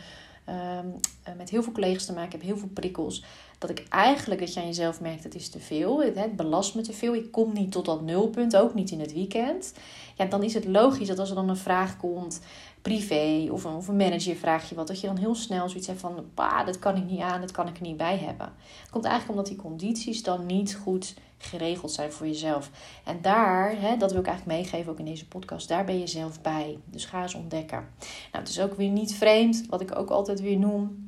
Ehm, 0.47 0.87
eh, 1.23 1.35
met 1.37 1.51
heel 1.51 1.63
veel 1.63 1.73
collega's 1.73 2.07
te 2.07 2.13
maken 2.13 2.31
heb, 2.31 2.43
heel 2.43 2.57
veel 2.57 2.69
prikkels. 2.69 3.25
Dat 3.59 3.71
ik 3.71 3.87
eigenlijk, 3.89 4.41
dat 4.41 4.55
je 4.55 4.61
aan 4.61 4.67
jezelf 4.67 5.01
merkt, 5.01 5.25
het 5.25 5.35
is 5.35 5.49
te 5.49 5.61
veel. 5.61 6.03
Het, 6.03 6.37
belast 6.37 6.75
me 6.75 6.81
te 6.81 6.93
veel. 6.93 7.15
Ik 7.15 7.33
kom 7.33 7.53
niet 7.53 7.73
tot 7.73 7.85
dat 7.85 8.03
nulpunt, 8.03 8.57
ook 8.57 8.75
niet 8.75 8.91
in 8.91 9.01
het 9.01 9.13
weekend. 9.13 9.73
Ja, 10.17 10.25
dan 10.25 10.43
is 10.43 10.55
het 10.55 10.65
logisch 10.65 11.09
dat 11.09 11.19
als 11.19 11.29
er 11.29 11.35
dan 11.35 11.49
een 11.49 11.57
vraag 11.57 11.97
komt, 11.97 12.41
privé 12.83 13.49
of 13.51 13.65
een, 13.65 13.75
of 13.75 13.89
een 13.89 14.21
je 14.21 14.75
wat, 14.75 14.87
dat 14.87 15.01
je 15.01 15.07
dan 15.07 15.17
heel 15.17 15.35
snel 15.35 15.69
zoiets 15.69 15.87
hebt 15.87 16.01
van, 16.01 16.25
bah, 16.35 16.67
dat 16.67 16.79
kan 16.79 16.97
ik 16.97 17.05
niet 17.05 17.21
aan, 17.21 17.41
dat 17.41 17.51
kan 17.51 17.69
ik 17.69 17.77
er 17.77 17.83
niet 17.83 17.97
bij 17.97 18.17
hebben. 18.17 18.53
Het 18.81 18.91
komt 18.91 19.05
eigenlijk 19.05 19.39
omdat 19.39 19.53
die 19.55 19.63
condities 19.63 20.23
dan 20.23 20.47
niet 20.47 20.75
goed 20.75 21.15
geregeld 21.39 21.93
zijn 21.93 22.13
voor 22.13 22.27
jezelf. 22.27 22.71
En 23.05 23.19
daar, 23.23 23.81
hè, 23.81 23.97
dat 23.97 24.11
wil 24.11 24.21
ik 24.21 24.27
eigenlijk 24.27 24.59
meegeven 24.59 24.93
ook 24.93 24.99
in 24.99 25.05
deze 25.05 25.29
podcast, 25.29 25.69
daar 25.69 25.85
ben 25.85 25.99
je 25.99 26.07
zelf 26.07 26.41
bij. 26.41 26.79
Dus 26.85 27.05
ga 27.05 27.23
eens 27.23 27.35
ontdekken. 27.35 27.89
Nou, 28.33 28.45
het 28.45 28.49
is 28.49 28.61
ook 28.61 28.75
weer 28.75 28.91
niet 28.91 29.15
vreemd, 29.15 29.67
wat 29.69 29.81
ik 29.81 29.99
ook 29.99 30.11
altijd 30.11 30.41
weer 30.41 30.59
noem, 30.59 31.06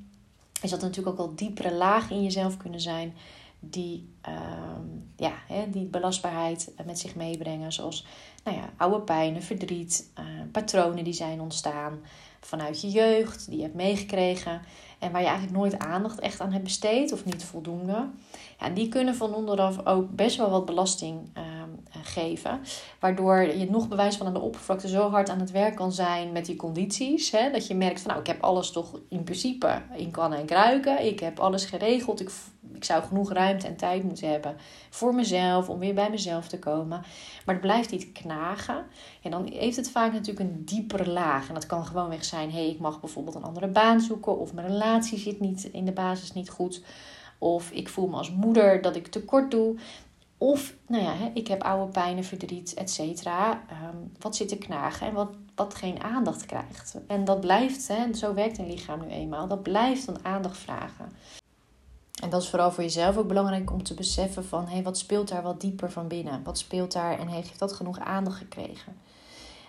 is 0.62 0.70
dat 0.70 0.80
natuurlijk 0.80 1.08
ook 1.08 1.26
wel 1.26 1.34
diepere 1.36 1.72
lagen 1.72 2.16
in 2.16 2.22
jezelf 2.22 2.56
kunnen 2.56 2.80
zijn 2.80 3.14
die, 3.60 4.08
uh, 4.28 4.34
ja, 5.16 5.32
hè, 5.46 5.70
die 5.70 5.84
belastbaarheid 5.84 6.72
met 6.86 6.98
zich 6.98 7.14
meebrengen. 7.14 7.72
Zoals 7.72 8.06
nou 8.44 8.56
ja, 8.56 8.70
oude 8.76 9.00
pijnen, 9.00 9.42
verdriet, 9.42 10.10
uh, 10.18 10.24
patronen 10.52 11.04
die 11.04 11.12
zijn 11.12 11.40
ontstaan 11.40 11.98
vanuit 12.40 12.80
je 12.80 12.88
jeugd, 12.88 13.48
die 13.48 13.56
je 13.56 13.62
hebt 13.62 13.74
meegekregen. 13.74 14.60
En 14.98 15.12
waar 15.12 15.20
je 15.20 15.26
eigenlijk 15.26 15.56
nooit 15.56 15.78
aandacht 15.78 16.18
echt 16.18 16.40
aan 16.40 16.52
hebt 16.52 16.64
besteed 16.64 17.12
of 17.12 17.24
niet 17.24 17.44
voldoende. 17.44 18.08
Ja, 18.60 18.70
die 18.70 18.88
kunnen 18.88 19.14
van 19.14 19.34
onderaf 19.34 19.86
ook 19.86 20.10
best 20.10 20.36
wel 20.36 20.50
wat 20.50 20.64
belasting 20.64 21.18
uh, 21.38 21.57
geven. 22.02 22.60
Waardoor 23.00 23.40
je 23.40 23.70
nog 23.70 23.88
bewijs 23.88 24.16
van 24.16 24.26
aan 24.26 24.32
de 24.32 24.40
oppervlakte 24.40 24.88
zo 24.88 25.10
hard 25.10 25.28
aan 25.28 25.40
het 25.40 25.50
werk 25.50 25.76
kan 25.76 25.92
zijn 25.92 26.32
met 26.32 26.46
die 26.46 26.56
condities. 26.56 27.30
Hè, 27.30 27.50
dat 27.50 27.66
je 27.66 27.74
merkt 27.74 28.00
van 28.00 28.10
nou, 28.10 28.20
ik 28.20 28.26
heb 28.26 28.42
alles 28.42 28.70
toch 28.70 29.00
in 29.08 29.24
principe 29.24 29.82
in 29.96 30.10
kannen 30.10 30.38
en 30.38 30.46
kruiken. 30.46 31.06
Ik 31.06 31.20
heb 31.20 31.40
alles 31.40 31.64
geregeld. 31.64 32.20
Ik, 32.20 32.30
ik 32.74 32.84
zou 32.84 33.02
genoeg 33.02 33.32
ruimte 33.32 33.66
en 33.66 33.76
tijd 33.76 34.02
moeten 34.02 34.30
hebben 34.30 34.56
voor 34.90 35.14
mezelf. 35.14 35.68
Om 35.68 35.78
weer 35.78 35.94
bij 35.94 36.10
mezelf 36.10 36.48
te 36.48 36.58
komen. 36.58 37.02
Maar 37.44 37.54
het 37.54 37.60
blijft 37.60 37.90
niet 37.90 38.12
knagen. 38.12 38.84
En 39.22 39.30
dan 39.30 39.46
heeft 39.52 39.76
het 39.76 39.90
vaak 39.90 40.12
natuurlijk 40.12 40.50
een 40.50 40.64
diepere 40.64 41.10
laag. 41.10 41.48
En 41.48 41.54
dat 41.54 41.66
kan 41.66 41.86
gewoon 41.86 42.08
weg 42.08 42.24
zijn. 42.24 42.52
Hey, 42.52 42.68
ik 42.68 42.78
mag 42.78 43.00
bijvoorbeeld 43.00 43.36
een 43.36 43.42
andere 43.42 43.68
baan 43.68 44.00
zoeken. 44.00 44.38
Of 44.38 44.52
mijn 44.52 44.66
relatie 44.66 45.18
zit 45.18 45.40
niet 45.40 45.64
in 45.72 45.84
de 45.84 45.92
basis 45.92 46.32
niet 46.32 46.50
goed. 46.50 46.82
Of 47.38 47.70
ik 47.70 47.88
voel 47.88 48.08
me 48.08 48.16
als 48.16 48.30
moeder 48.30 48.82
dat 48.82 48.96
ik 48.96 49.06
tekort 49.06 49.50
doe. 49.50 49.76
Of, 50.38 50.74
nou 50.86 51.02
ja, 51.02 51.14
ik 51.34 51.48
heb 51.48 51.62
oude 51.62 51.92
pijnen, 51.92 52.24
verdriet, 52.24 52.74
et 52.74 52.90
cetera. 52.90 53.62
Ehm, 53.68 53.96
wat 54.18 54.36
zit 54.36 54.48
te 54.48 54.58
knagen 54.58 55.06
en 55.06 55.14
wat, 55.14 55.30
wat 55.54 55.74
geen 55.74 56.02
aandacht 56.02 56.46
krijgt. 56.46 56.96
En 57.06 57.24
dat 57.24 57.40
blijft, 57.40 57.88
hè, 57.88 58.14
zo 58.14 58.34
werkt 58.34 58.58
een 58.58 58.70
lichaam 58.70 59.00
nu 59.00 59.06
eenmaal, 59.06 59.48
dat 59.48 59.62
blijft 59.62 60.06
dan 60.06 60.24
aandacht 60.24 60.58
vragen. 60.58 61.12
En 62.22 62.30
dat 62.30 62.42
is 62.42 62.48
vooral 62.48 62.70
voor 62.70 62.82
jezelf 62.82 63.16
ook 63.16 63.28
belangrijk 63.28 63.72
om 63.72 63.82
te 63.82 63.94
beseffen 63.94 64.44
van... 64.44 64.64
hé, 64.64 64.72
hey, 64.72 64.82
wat 64.82 64.98
speelt 64.98 65.28
daar 65.28 65.42
wat 65.42 65.60
dieper 65.60 65.90
van 65.92 66.08
binnen? 66.08 66.42
Wat 66.42 66.58
speelt 66.58 66.92
daar 66.92 67.18
en 67.18 67.28
heeft 67.28 67.58
dat 67.58 67.72
genoeg 67.72 67.98
aandacht 67.98 68.36
gekregen? 68.36 68.96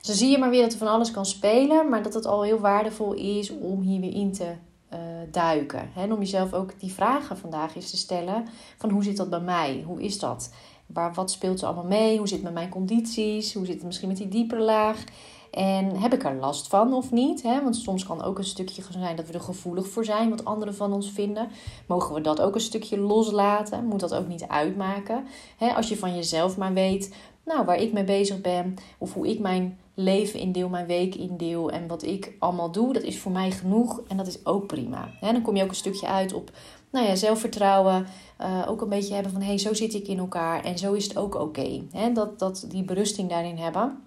Zo 0.01 0.13
zie 0.13 0.29
je 0.29 0.37
maar 0.37 0.49
weer 0.49 0.61
dat 0.61 0.71
er 0.71 0.77
van 0.77 0.87
alles 0.87 1.11
kan 1.11 1.25
spelen... 1.25 1.89
maar 1.89 2.03
dat 2.03 2.13
het 2.13 2.25
al 2.25 2.41
heel 2.41 2.59
waardevol 2.59 3.13
is 3.13 3.49
om 3.49 3.81
hier 3.81 3.99
weer 3.99 4.13
in 4.13 4.33
te 4.33 4.53
uh, 4.93 4.99
duiken. 5.31 5.89
Hè? 5.93 6.01
En 6.01 6.13
om 6.13 6.19
jezelf 6.19 6.53
ook 6.53 6.79
die 6.79 6.91
vragen 6.91 7.37
vandaag 7.37 7.75
eens 7.75 7.89
te 7.89 7.97
stellen: 7.97 8.47
van 8.77 8.89
hoe 8.89 9.03
zit 9.03 9.17
dat 9.17 9.29
bij 9.29 9.39
mij? 9.39 9.83
Hoe 9.85 10.01
is 10.01 10.19
dat? 10.19 10.53
Waar, 10.85 11.13
wat 11.13 11.31
speelt 11.31 11.61
er 11.61 11.67
allemaal 11.67 11.85
mee? 11.85 12.17
Hoe 12.17 12.27
zit 12.27 12.37
het 12.37 12.45
met 12.45 12.53
mijn 12.53 12.69
condities? 12.69 13.53
Hoe 13.53 13.65
zit 13.65 13.75
het 13.75 13.83
misschien 13.83 14.07
met 14.07 14.17
die 14.17 14.27
diepere 14.27 14.61
laag? 14.61 15.03
En 15.51 15.95
heb 15.95 16.13
ik 16.13 16.23
er 16.23 16.35
last 16.35 16.67
van 16.67 16.93
of 16.93 17.11
niet? 17.11 17.41
Hè? 17.41 17.63
Want 17.63 17.75
soms 17.75 18.05
kan 18.05 18.23
ook 18.23 18.37
een 18.37 18.43
stukje 18.43 18.83
zijn 18.89 19.15
dat 19.15 19.27
we 19.27 19.33
er 19.33 19.41
gevoelig 19.41 19.87
voor 19.87 20.05
zijn, 20.05 20.29
wat 20.29 20.45
anderen 20.45 20.75
van 20.75 20.93
ons 20.93 21.11
vinden. 21.11 21.49
Mogen 21.87 22.15
we 22.15 22.21
dat 22.21 22.41
ook 22.41 22.55
een 22.55 22.61
stukje 22.61 22.99
loslaten? 22.99 23.85
Moet 23.85 23.99
dat 23.99 24.13
ook 24.13 24.27
niet 24.27 24.47
uitmaken? 24.47 25.25
Hè? 25.57 25.67
Als 25.73 25.89
je 25.89 25.97
van 25.97 26.15
jezelf 26.15 26.57
maar 26.57 26.73
weet, 26.73 27.15
nou, 27.45 27.65
waar 27.65 27.81
ik 27.81 27.93
mee 27.93 28.03
bezig 28.03 28.41
ben, 28.41 28.75
of 28.97 29.13
hoe 29.13 29.27
ik 29.27 29.39
mijn 29.39 29.79
leven 29.99 30.39
indeel, 30.39 30.69
mijn 30.69 30.85
week 30.85 31.15
indeel 31.15 31.71
en 31.71 31.87
wat 31.87 32.03
ik 32.03 32.33
allemaal 32.39 32.71
doe, 32.71 32.93
dat 32.93 33.03
is 33.03 33.19
voor 33.19 33.31
mij 33.31 33.51
genoeg 33.51 34.01
en 34.07 34.17
dat 34.17 34.27
is 34.27 34.45
ook 34.45 34.67
prima. 34.67 35.09
Dan 35.21 35.41
kom 35.41 35.55
je 35.55 35.63
ook 35.63 35.69
een 35.69 35.75
stukje 35.75 36.07
uit 36.07 36.33
op 36.33 36.51
nou 36.91 37.05
ja, 37.05 37.15
zelfvertrouwen, 37.15 38.07
uh, 38.41 38.65
ook 38.67 38.81
een 38.81 38.89
beetje 38.89 39.13
hebben 39.13 39.31
van 39.31 39.41
hé, 39.41 39.47
hey, 39.47 39.57
zo 39.57 39.73
zit 39.73 39.93
ik 39.93 40.07
in 40.07 40.17
elkaar 40.17 40.63
en 40.63 40.77
zo 40.77 40.93
is 40.93 41.03
het 41.03 41.17
ook 41.17 41.35
oké. 41.35 41.81
Dat, 42.13 42.39
dat 42.39 42.65
die 42.69 42.83
berusting 42.83 43.29
daarin 43.29 43.57
hebben 43.57 44.03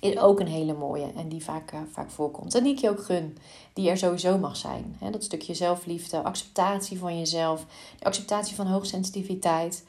is 0.00 0.18
ook 0.18 0.40
een 0.40 0.46
hele 0.46 0.74
mooie 0.74 1.12
en 1.16 1.28
die 1.28 1.44
vaak, 1.44 1.72
uh, 1.72 1.80
vaak 1.92 2.10
voorkomt. 2.10 2.54
En 2.54 2.62
die 2.62 2.72
ik 2.72 2.78
je 2.78 2.90
ook 2.90 3.04
gun, 3.04 3.38
die 3.72 3.90
er 3.90 3.96
sowieso 3.96 4.38
mag 4.38 4.56
zijn. 4.56 4.98
Dat 5.10 5.24
stukje 5.24 5.54
zelfliefde, 5.54 6.22
acceptatie 6.22 6.98
van 6.98 7.18
jezelf, 7.18 7.66
acceptatie 8.02 8.56
van 8.56 8.66
hoogsensitiviteit. 8.66 9.84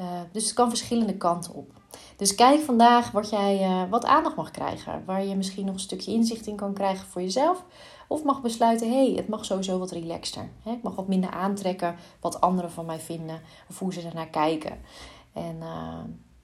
Uh, 0.00 0.06
dus 0.32 0.44
het 0.44 0.52
kan 0.52 0.68
verschillende 0.68 1.16
kanten 1.16 1.54
op. 1.54 1.72
Dus 2.16 2.34
kijk 2.34 2.60
vandaag 2.60 3.10
wat 3.10 3.30
jij 3.30 3.68
uh, 3.68 3.90
wat 3.90 4.04
aandacht 4.04 4.36
mag 4.36 4.50
krijgen. 4.50 5.02
Waar 5.04 5.24
je 5.24 5.36
misschien 5.36 5.64
nog 5.64 5.74
een 5.74 5.80
stukje 5.80 6.12
inzicht 6.12 6.46
in 6.46 6.56
kan 6.56 6.72
krijgen 6.72 7.06
voor 7.06 7.22
jezelf. 7.22 7.64
Of 8.08 8.22
mag 8.22 8.42
besluiten, 8.42 8.90
hé, 8.90 9.06
hey, 9.06 9.14
het 9.16 9.28
mag 9.28 9.44
sowieso 9.44 9.78
wat 9.78 9.90
relaxter. 9.90 10.48
Hè? 10.62 10.70
Ik 10.70 10.82
mag 10.82 10.94
wat 10.94 11.08
minder 11.08 11.30
aantrekken 11.30 11.96
wat 12.20 12.40
anderen 12.40 12.70
van 12.70 12.86
mij 12.86 13.00
vinden. 13.00 13.40
Of 13.68 13.78
hoe 13.78 13.92
ze 13.92 14.02
ernaar 14.02 14.28
kijken. 14.28 14.78
En 15.32 15.56
uh, 15.60 15.98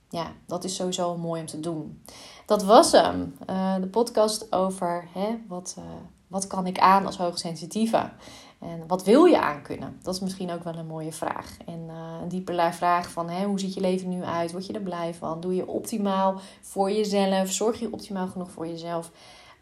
ja, 0.08 0.32
dat 0.46 0.64
is 0.64 0.74
sowieso 0.74 1.16
mooi 1.16 1.40
om 1.40 1.46
te 1.46 1.60
doen. 1.60 2.02
Dat 2.46 2.64
was 2.64 2.92
hem. 2.92 3.36
De 3.80 3.88
podcast 3.90 4.52
over 4.52 5.08
hè, 5.12 5.36
wat, 5.48 5.76
wat 6.26 6.46
kan 6.46 6.66
ik 6.66 6.78
aan 6.78 7.06
als 7.06 7.16
hoogsensitieve. 7.16 8.10
En 8.58 8.86
wat 8.86 9.04
wil 9.04 9.24
je 9.24 9.40
aankunnen? 9.40 9.98
Dat 10.02 10.14
is 10.14 10.20
misschien 10.20 10.50
ook 10.50 10.64
wel 10.64 10.74
een 10.74 10.86
mooie 10.86 11.12
vraag. 11.12 11.56
En 11.66 11.90
een 12.24 12.30
diepe 12.30 12.68
vraag 12.72 13.10
van 13.10 13.30
hè, 13.30 13.44
hoe 13.44 13.60
ziet 13.60 13.74
je 13.74 13.80
leven 13.80 14.08
nu 14.08 14.22
uit? 14.22 14.52
Word 14.52 14.66
je 14.66 14.72
er 14.72 14.80
blij 14.80 15.14
van? 15.14 15.40
Doe 15.40 15.54
je 15.54 15.66
optimaal 15.66 16.40
voor 16.60 16.90
jezelf? 16.90 17.52
Zorg 17.52 17.80
je 17.80 17.92
optimaal 17.92 18.26
genoeg 18.26 18.50
voor 18.50 18.66
jezelf? 18.66 19.10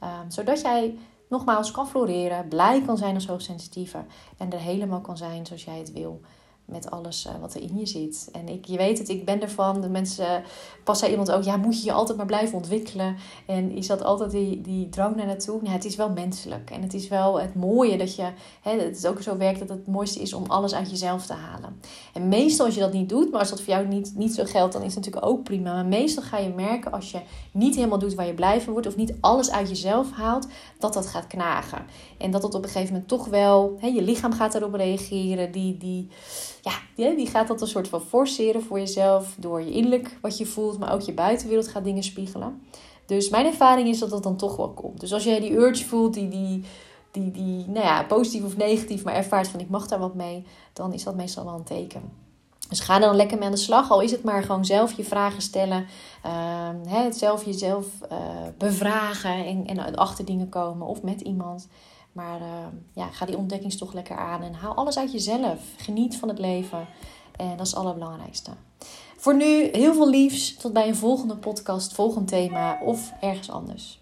Um, 0.03 0.31
zodat 0.31 0.61
jij 0.61 0.99
nogmaals 1.29 1.71
kan 1.71 1.89
floreren, 1.89 2.49
blij 2.49 2.83
kan 2.83 2.97
zijn 2.97 3.15
als 3.15 3.27
hoogsensitieve 3.27 4.05
en 4.39 4.53
er 4.53 4.59
helemaal 4.59 5.01
kan 5.01 5.17
zijn 5.17 5.47
zoals 5.47 5.65
jij 5.65 5.79
het 5.79 5.93
wil 5.93 6.21
met 6.65 6.91
alles 6.91 7.27
uh, 7.27 7.33
wat 7.41 7.55
er 7.55 7.63
in 7.63 7.79
je 7.79 7.87
zit. 7.87 8.29
En 8.33 8.49
ik, 8.49 8.65
je 8.65 8.77
weet 8.77 8.99
het, 8.99 9.09
ik 9.09 9.25
ben 9.25 9.43
ervan. 9.43 9.81
De 9.81 9.89
mensen, 9.89 10.43
pas 10.85 10.99
zei 10.99 11.11
iemand 11.11 11.31
ook, 11.31 11.43
ja, 11.43 11.57
moet 11.57 11.79
je 11.79 11.85
je 11.85 11.93
altijd 11.93 12.17
maar 12.17 12.27
blijven 12.27 12.57
ontwikkelen. 12.57 13.17
En 13.47 13.71
is 13.71 13.87
dat 13.87 14.05
altijd 14.05 14.31
die, 14.31 14.61
die 14.61 14.89
drang 14.89 15.17
naar 15.17 15.27
naartoe? 15.27 15.59
Nou, 15.63 15.75
het 15.75 15.85
is 15.85 15.97
wel 15.97 16.11
menselijk. 16.11 16.71
En 16.71 16.83
het 16.83 16.95
is 16.95 17.09
wel 17.09 17.41
het 17.41 17.55
mooie 17.55 17.97
dat 17.99 18.17
je, 18.17 18.29
hè, 18.63 18.79
het 18.79 18.97
is 18.97 19.07
ook 19.07 19.23
zo 19.23 19.37
werkt 19.37 19.59
dat 19.59 19.69
het 19.69 19.87
mooiste 19.87 20.21
is 20.21 20.33
om 20.33 20.45
alles 20.47 20.75
uit 20.75 20.91
jezelf 20.91 21.27
te 21.27 21.33
halen. 21.33 21.81
En 22.13 22.29
meestal 22.29 22.67
als 22.67 22.75
je 22.75 22.81
dat 22.81 22.93
niet 22.93 23.09
doet, 23.09 23.31
maar 23.31 23.41
als 23.41 23.51
dat 23.51 23.61
voor 23.61 23.75
jou 23.75 23.87
niet, 23.87 24.13
niet 24.17 24.35
zo 24.35 24.45
geldt, 24.45 24.73
dan 24.73 24.83
is 24.83 24.95
het 24.95 25.05
natuurlijk 25.05 25.33
ook 25.33 25.43
prima. 25.43 25.75
Maar 25.75 25.87
meestal 25.87 26.23
ga 26.23 26.39
je 26.39 26.49
merken 26.49 26.93
als 26.93 27.11
je 27.11 27.21
niet 27.53 27.75
helemaal 27.75 27.99
doet 27.99 28.15
waar 28.15 28.27
je 28.27 28.35
blij 28.35 28.61
van 28.61 28.73
wordt, 28.73 28.89
of 28.89 28.97
niet 28.97 29.15
alles 29.21 29.51
uit 29.51 29.69
jezelf 29.69 30.11
haalt, 30.11 30.47
dat 30.79 30.93
dat 30.93 31.07
gaat 31.07 31.27
knagen. 31.27 31.85
En 32.19 32.31
dat 32.31 32.45
op 32.45 32.55
een 32.55 32.63
gegeven 32.63 32.93
moment 32.93 33.09
toch 33.09 33.27
wel, 33.27 33.77
hè, 33.79 33.87
je 33.87 34.03
lichaam 34.03 34.33
gaat 34.33 34.53
daarop 34.53 34.75
reageren, 34.75 35.53
die, 35.53 35.77
die 35.77 36.09
ja, 36.63 37.15
die, 37.15 37.27
gaat 37.27 37.49
dat 37.49 37.61
een 37.61 37.67
soort 37.67 37.89
van 37.89 38.01
forceren 38.01 38.63
voor 38.63 38.79
jezelf. 38.79 39.35
Door 39.39 39.61
je 39.61 39.71
innerlijk 39.71 40.19
wat 40.21 40.39
je 40.39 40.47
voelt, 40.47 40.79
maar 40.79 40.93
ook 40.93 41.01
je 41.01 41.13
buitenwereld 41.13 41.69
gaat 41.69 41.85
dingen 41.85 42.03
spiegelen. 42.03 42.63
Dus 43.07 43.29
mijn 43.29 43.47
ervaring 43.47 43.89
is 43.89 43.99
dat 43.99 44.11
dat 44.11 44.23
dan 44.23 44.37
toch 44.37 44.57
wel 44.57 44.71
komt. 44.71 45.01
Dus 45.01 45.13
als 45.13 45.25
jij 45.25 45.41
die 45.41 45.57
urge 45.57 45.85
voelt, 45.85 46.15
die, 46.15 46.29
die, 46.29 46.65
die, 47.11 47.31
die 47.31 47.67
nou 47.69 47.87
ja, 47.87 48.03
positief 48.03 48.45
of 48.45 48.57
negatief, 48.57 49.05
maar 49.05 49.15
ervaart 49.15 49.49
van 49.49 49.61
ik 49.61 49.69
mag 49.69 49.87
daar 49.87 49.99
wat 49.99 50.15
mee, 50.15 50.47
dan 50.73 50.93
is 50.93 51.05
dat 51.05 51.17
meestal 51.17 51.45
wel 51.45 51.55
een 51.55 51.65
teken. 51.65 52.21
Dus 52.69 52.81
ga 52.81 52.99
dan 52.99 53.17
lekker 53.17 53.39
mee 53.39 53.47
aan 53.47 53.53
de 53.53 53.59
slag. 53.59 53.91
Al 53.91 54.01
is 54.01 54.11
het 54.11 54.25
maar 54.25 54.43
gewoon 54.43 54.65
zelf 54.65 54.93
je 54.93 55.05
vragen 55.05 55.43
stellen. 55.43 55.87
Uh, 56.27 56.69
hè, 56.89 57.13
zelf 57.13 57.45
jezelf 57.45 57.87
uh, 58.13 58.19
bevragen 58.59 59.47
en, 59.47 59.67
en 59.67 59.95
achter 59.95 60.25
dingen 60.25 60.49
komen. 60.49 60.87
Of 60.87 61.03
met 61.03 61.21
iemand. 61.21 61.69
Maar 62.13 62.41
uh, 62.41 62.67
ja, 62.93 63.07
ga 63.07 63.27
die 63.27 63.37
ontdekkingstocht 63.37 63.95
lekker 63.95 64.17
aan 64.17 64.43
en 64.43 64.55
haal 64.55 64.75
alles 64.75 64.99
uit 64.99 65.13
jezelf. 65.13 65.61
Geniet 65.77 66.17
van 66.17 66.29
het 66.29 66.39
leven. 66.39 66.87
En 67.37 67.57
dat 67.57 67.67
is 67.67 67.73
het 67.73 67.81
allerbelangrijkste. 67.81 68.51
Voor 69.17 69.37
nu 69.37 69.69
heel 69.73 69.95
veel 69.95 70.09
liefs. 70.09 70.57
Tot 70.57 70.73
bij 70.73 70.89
een 70.89 70.97
volgende 70.97 71.37
podcast, 71.37 71.93
volgend 71.93 72.29
thema 72.29 72.81
of 72.85 73.13
ergens 73.21 73.51
anders. 73.51 74.02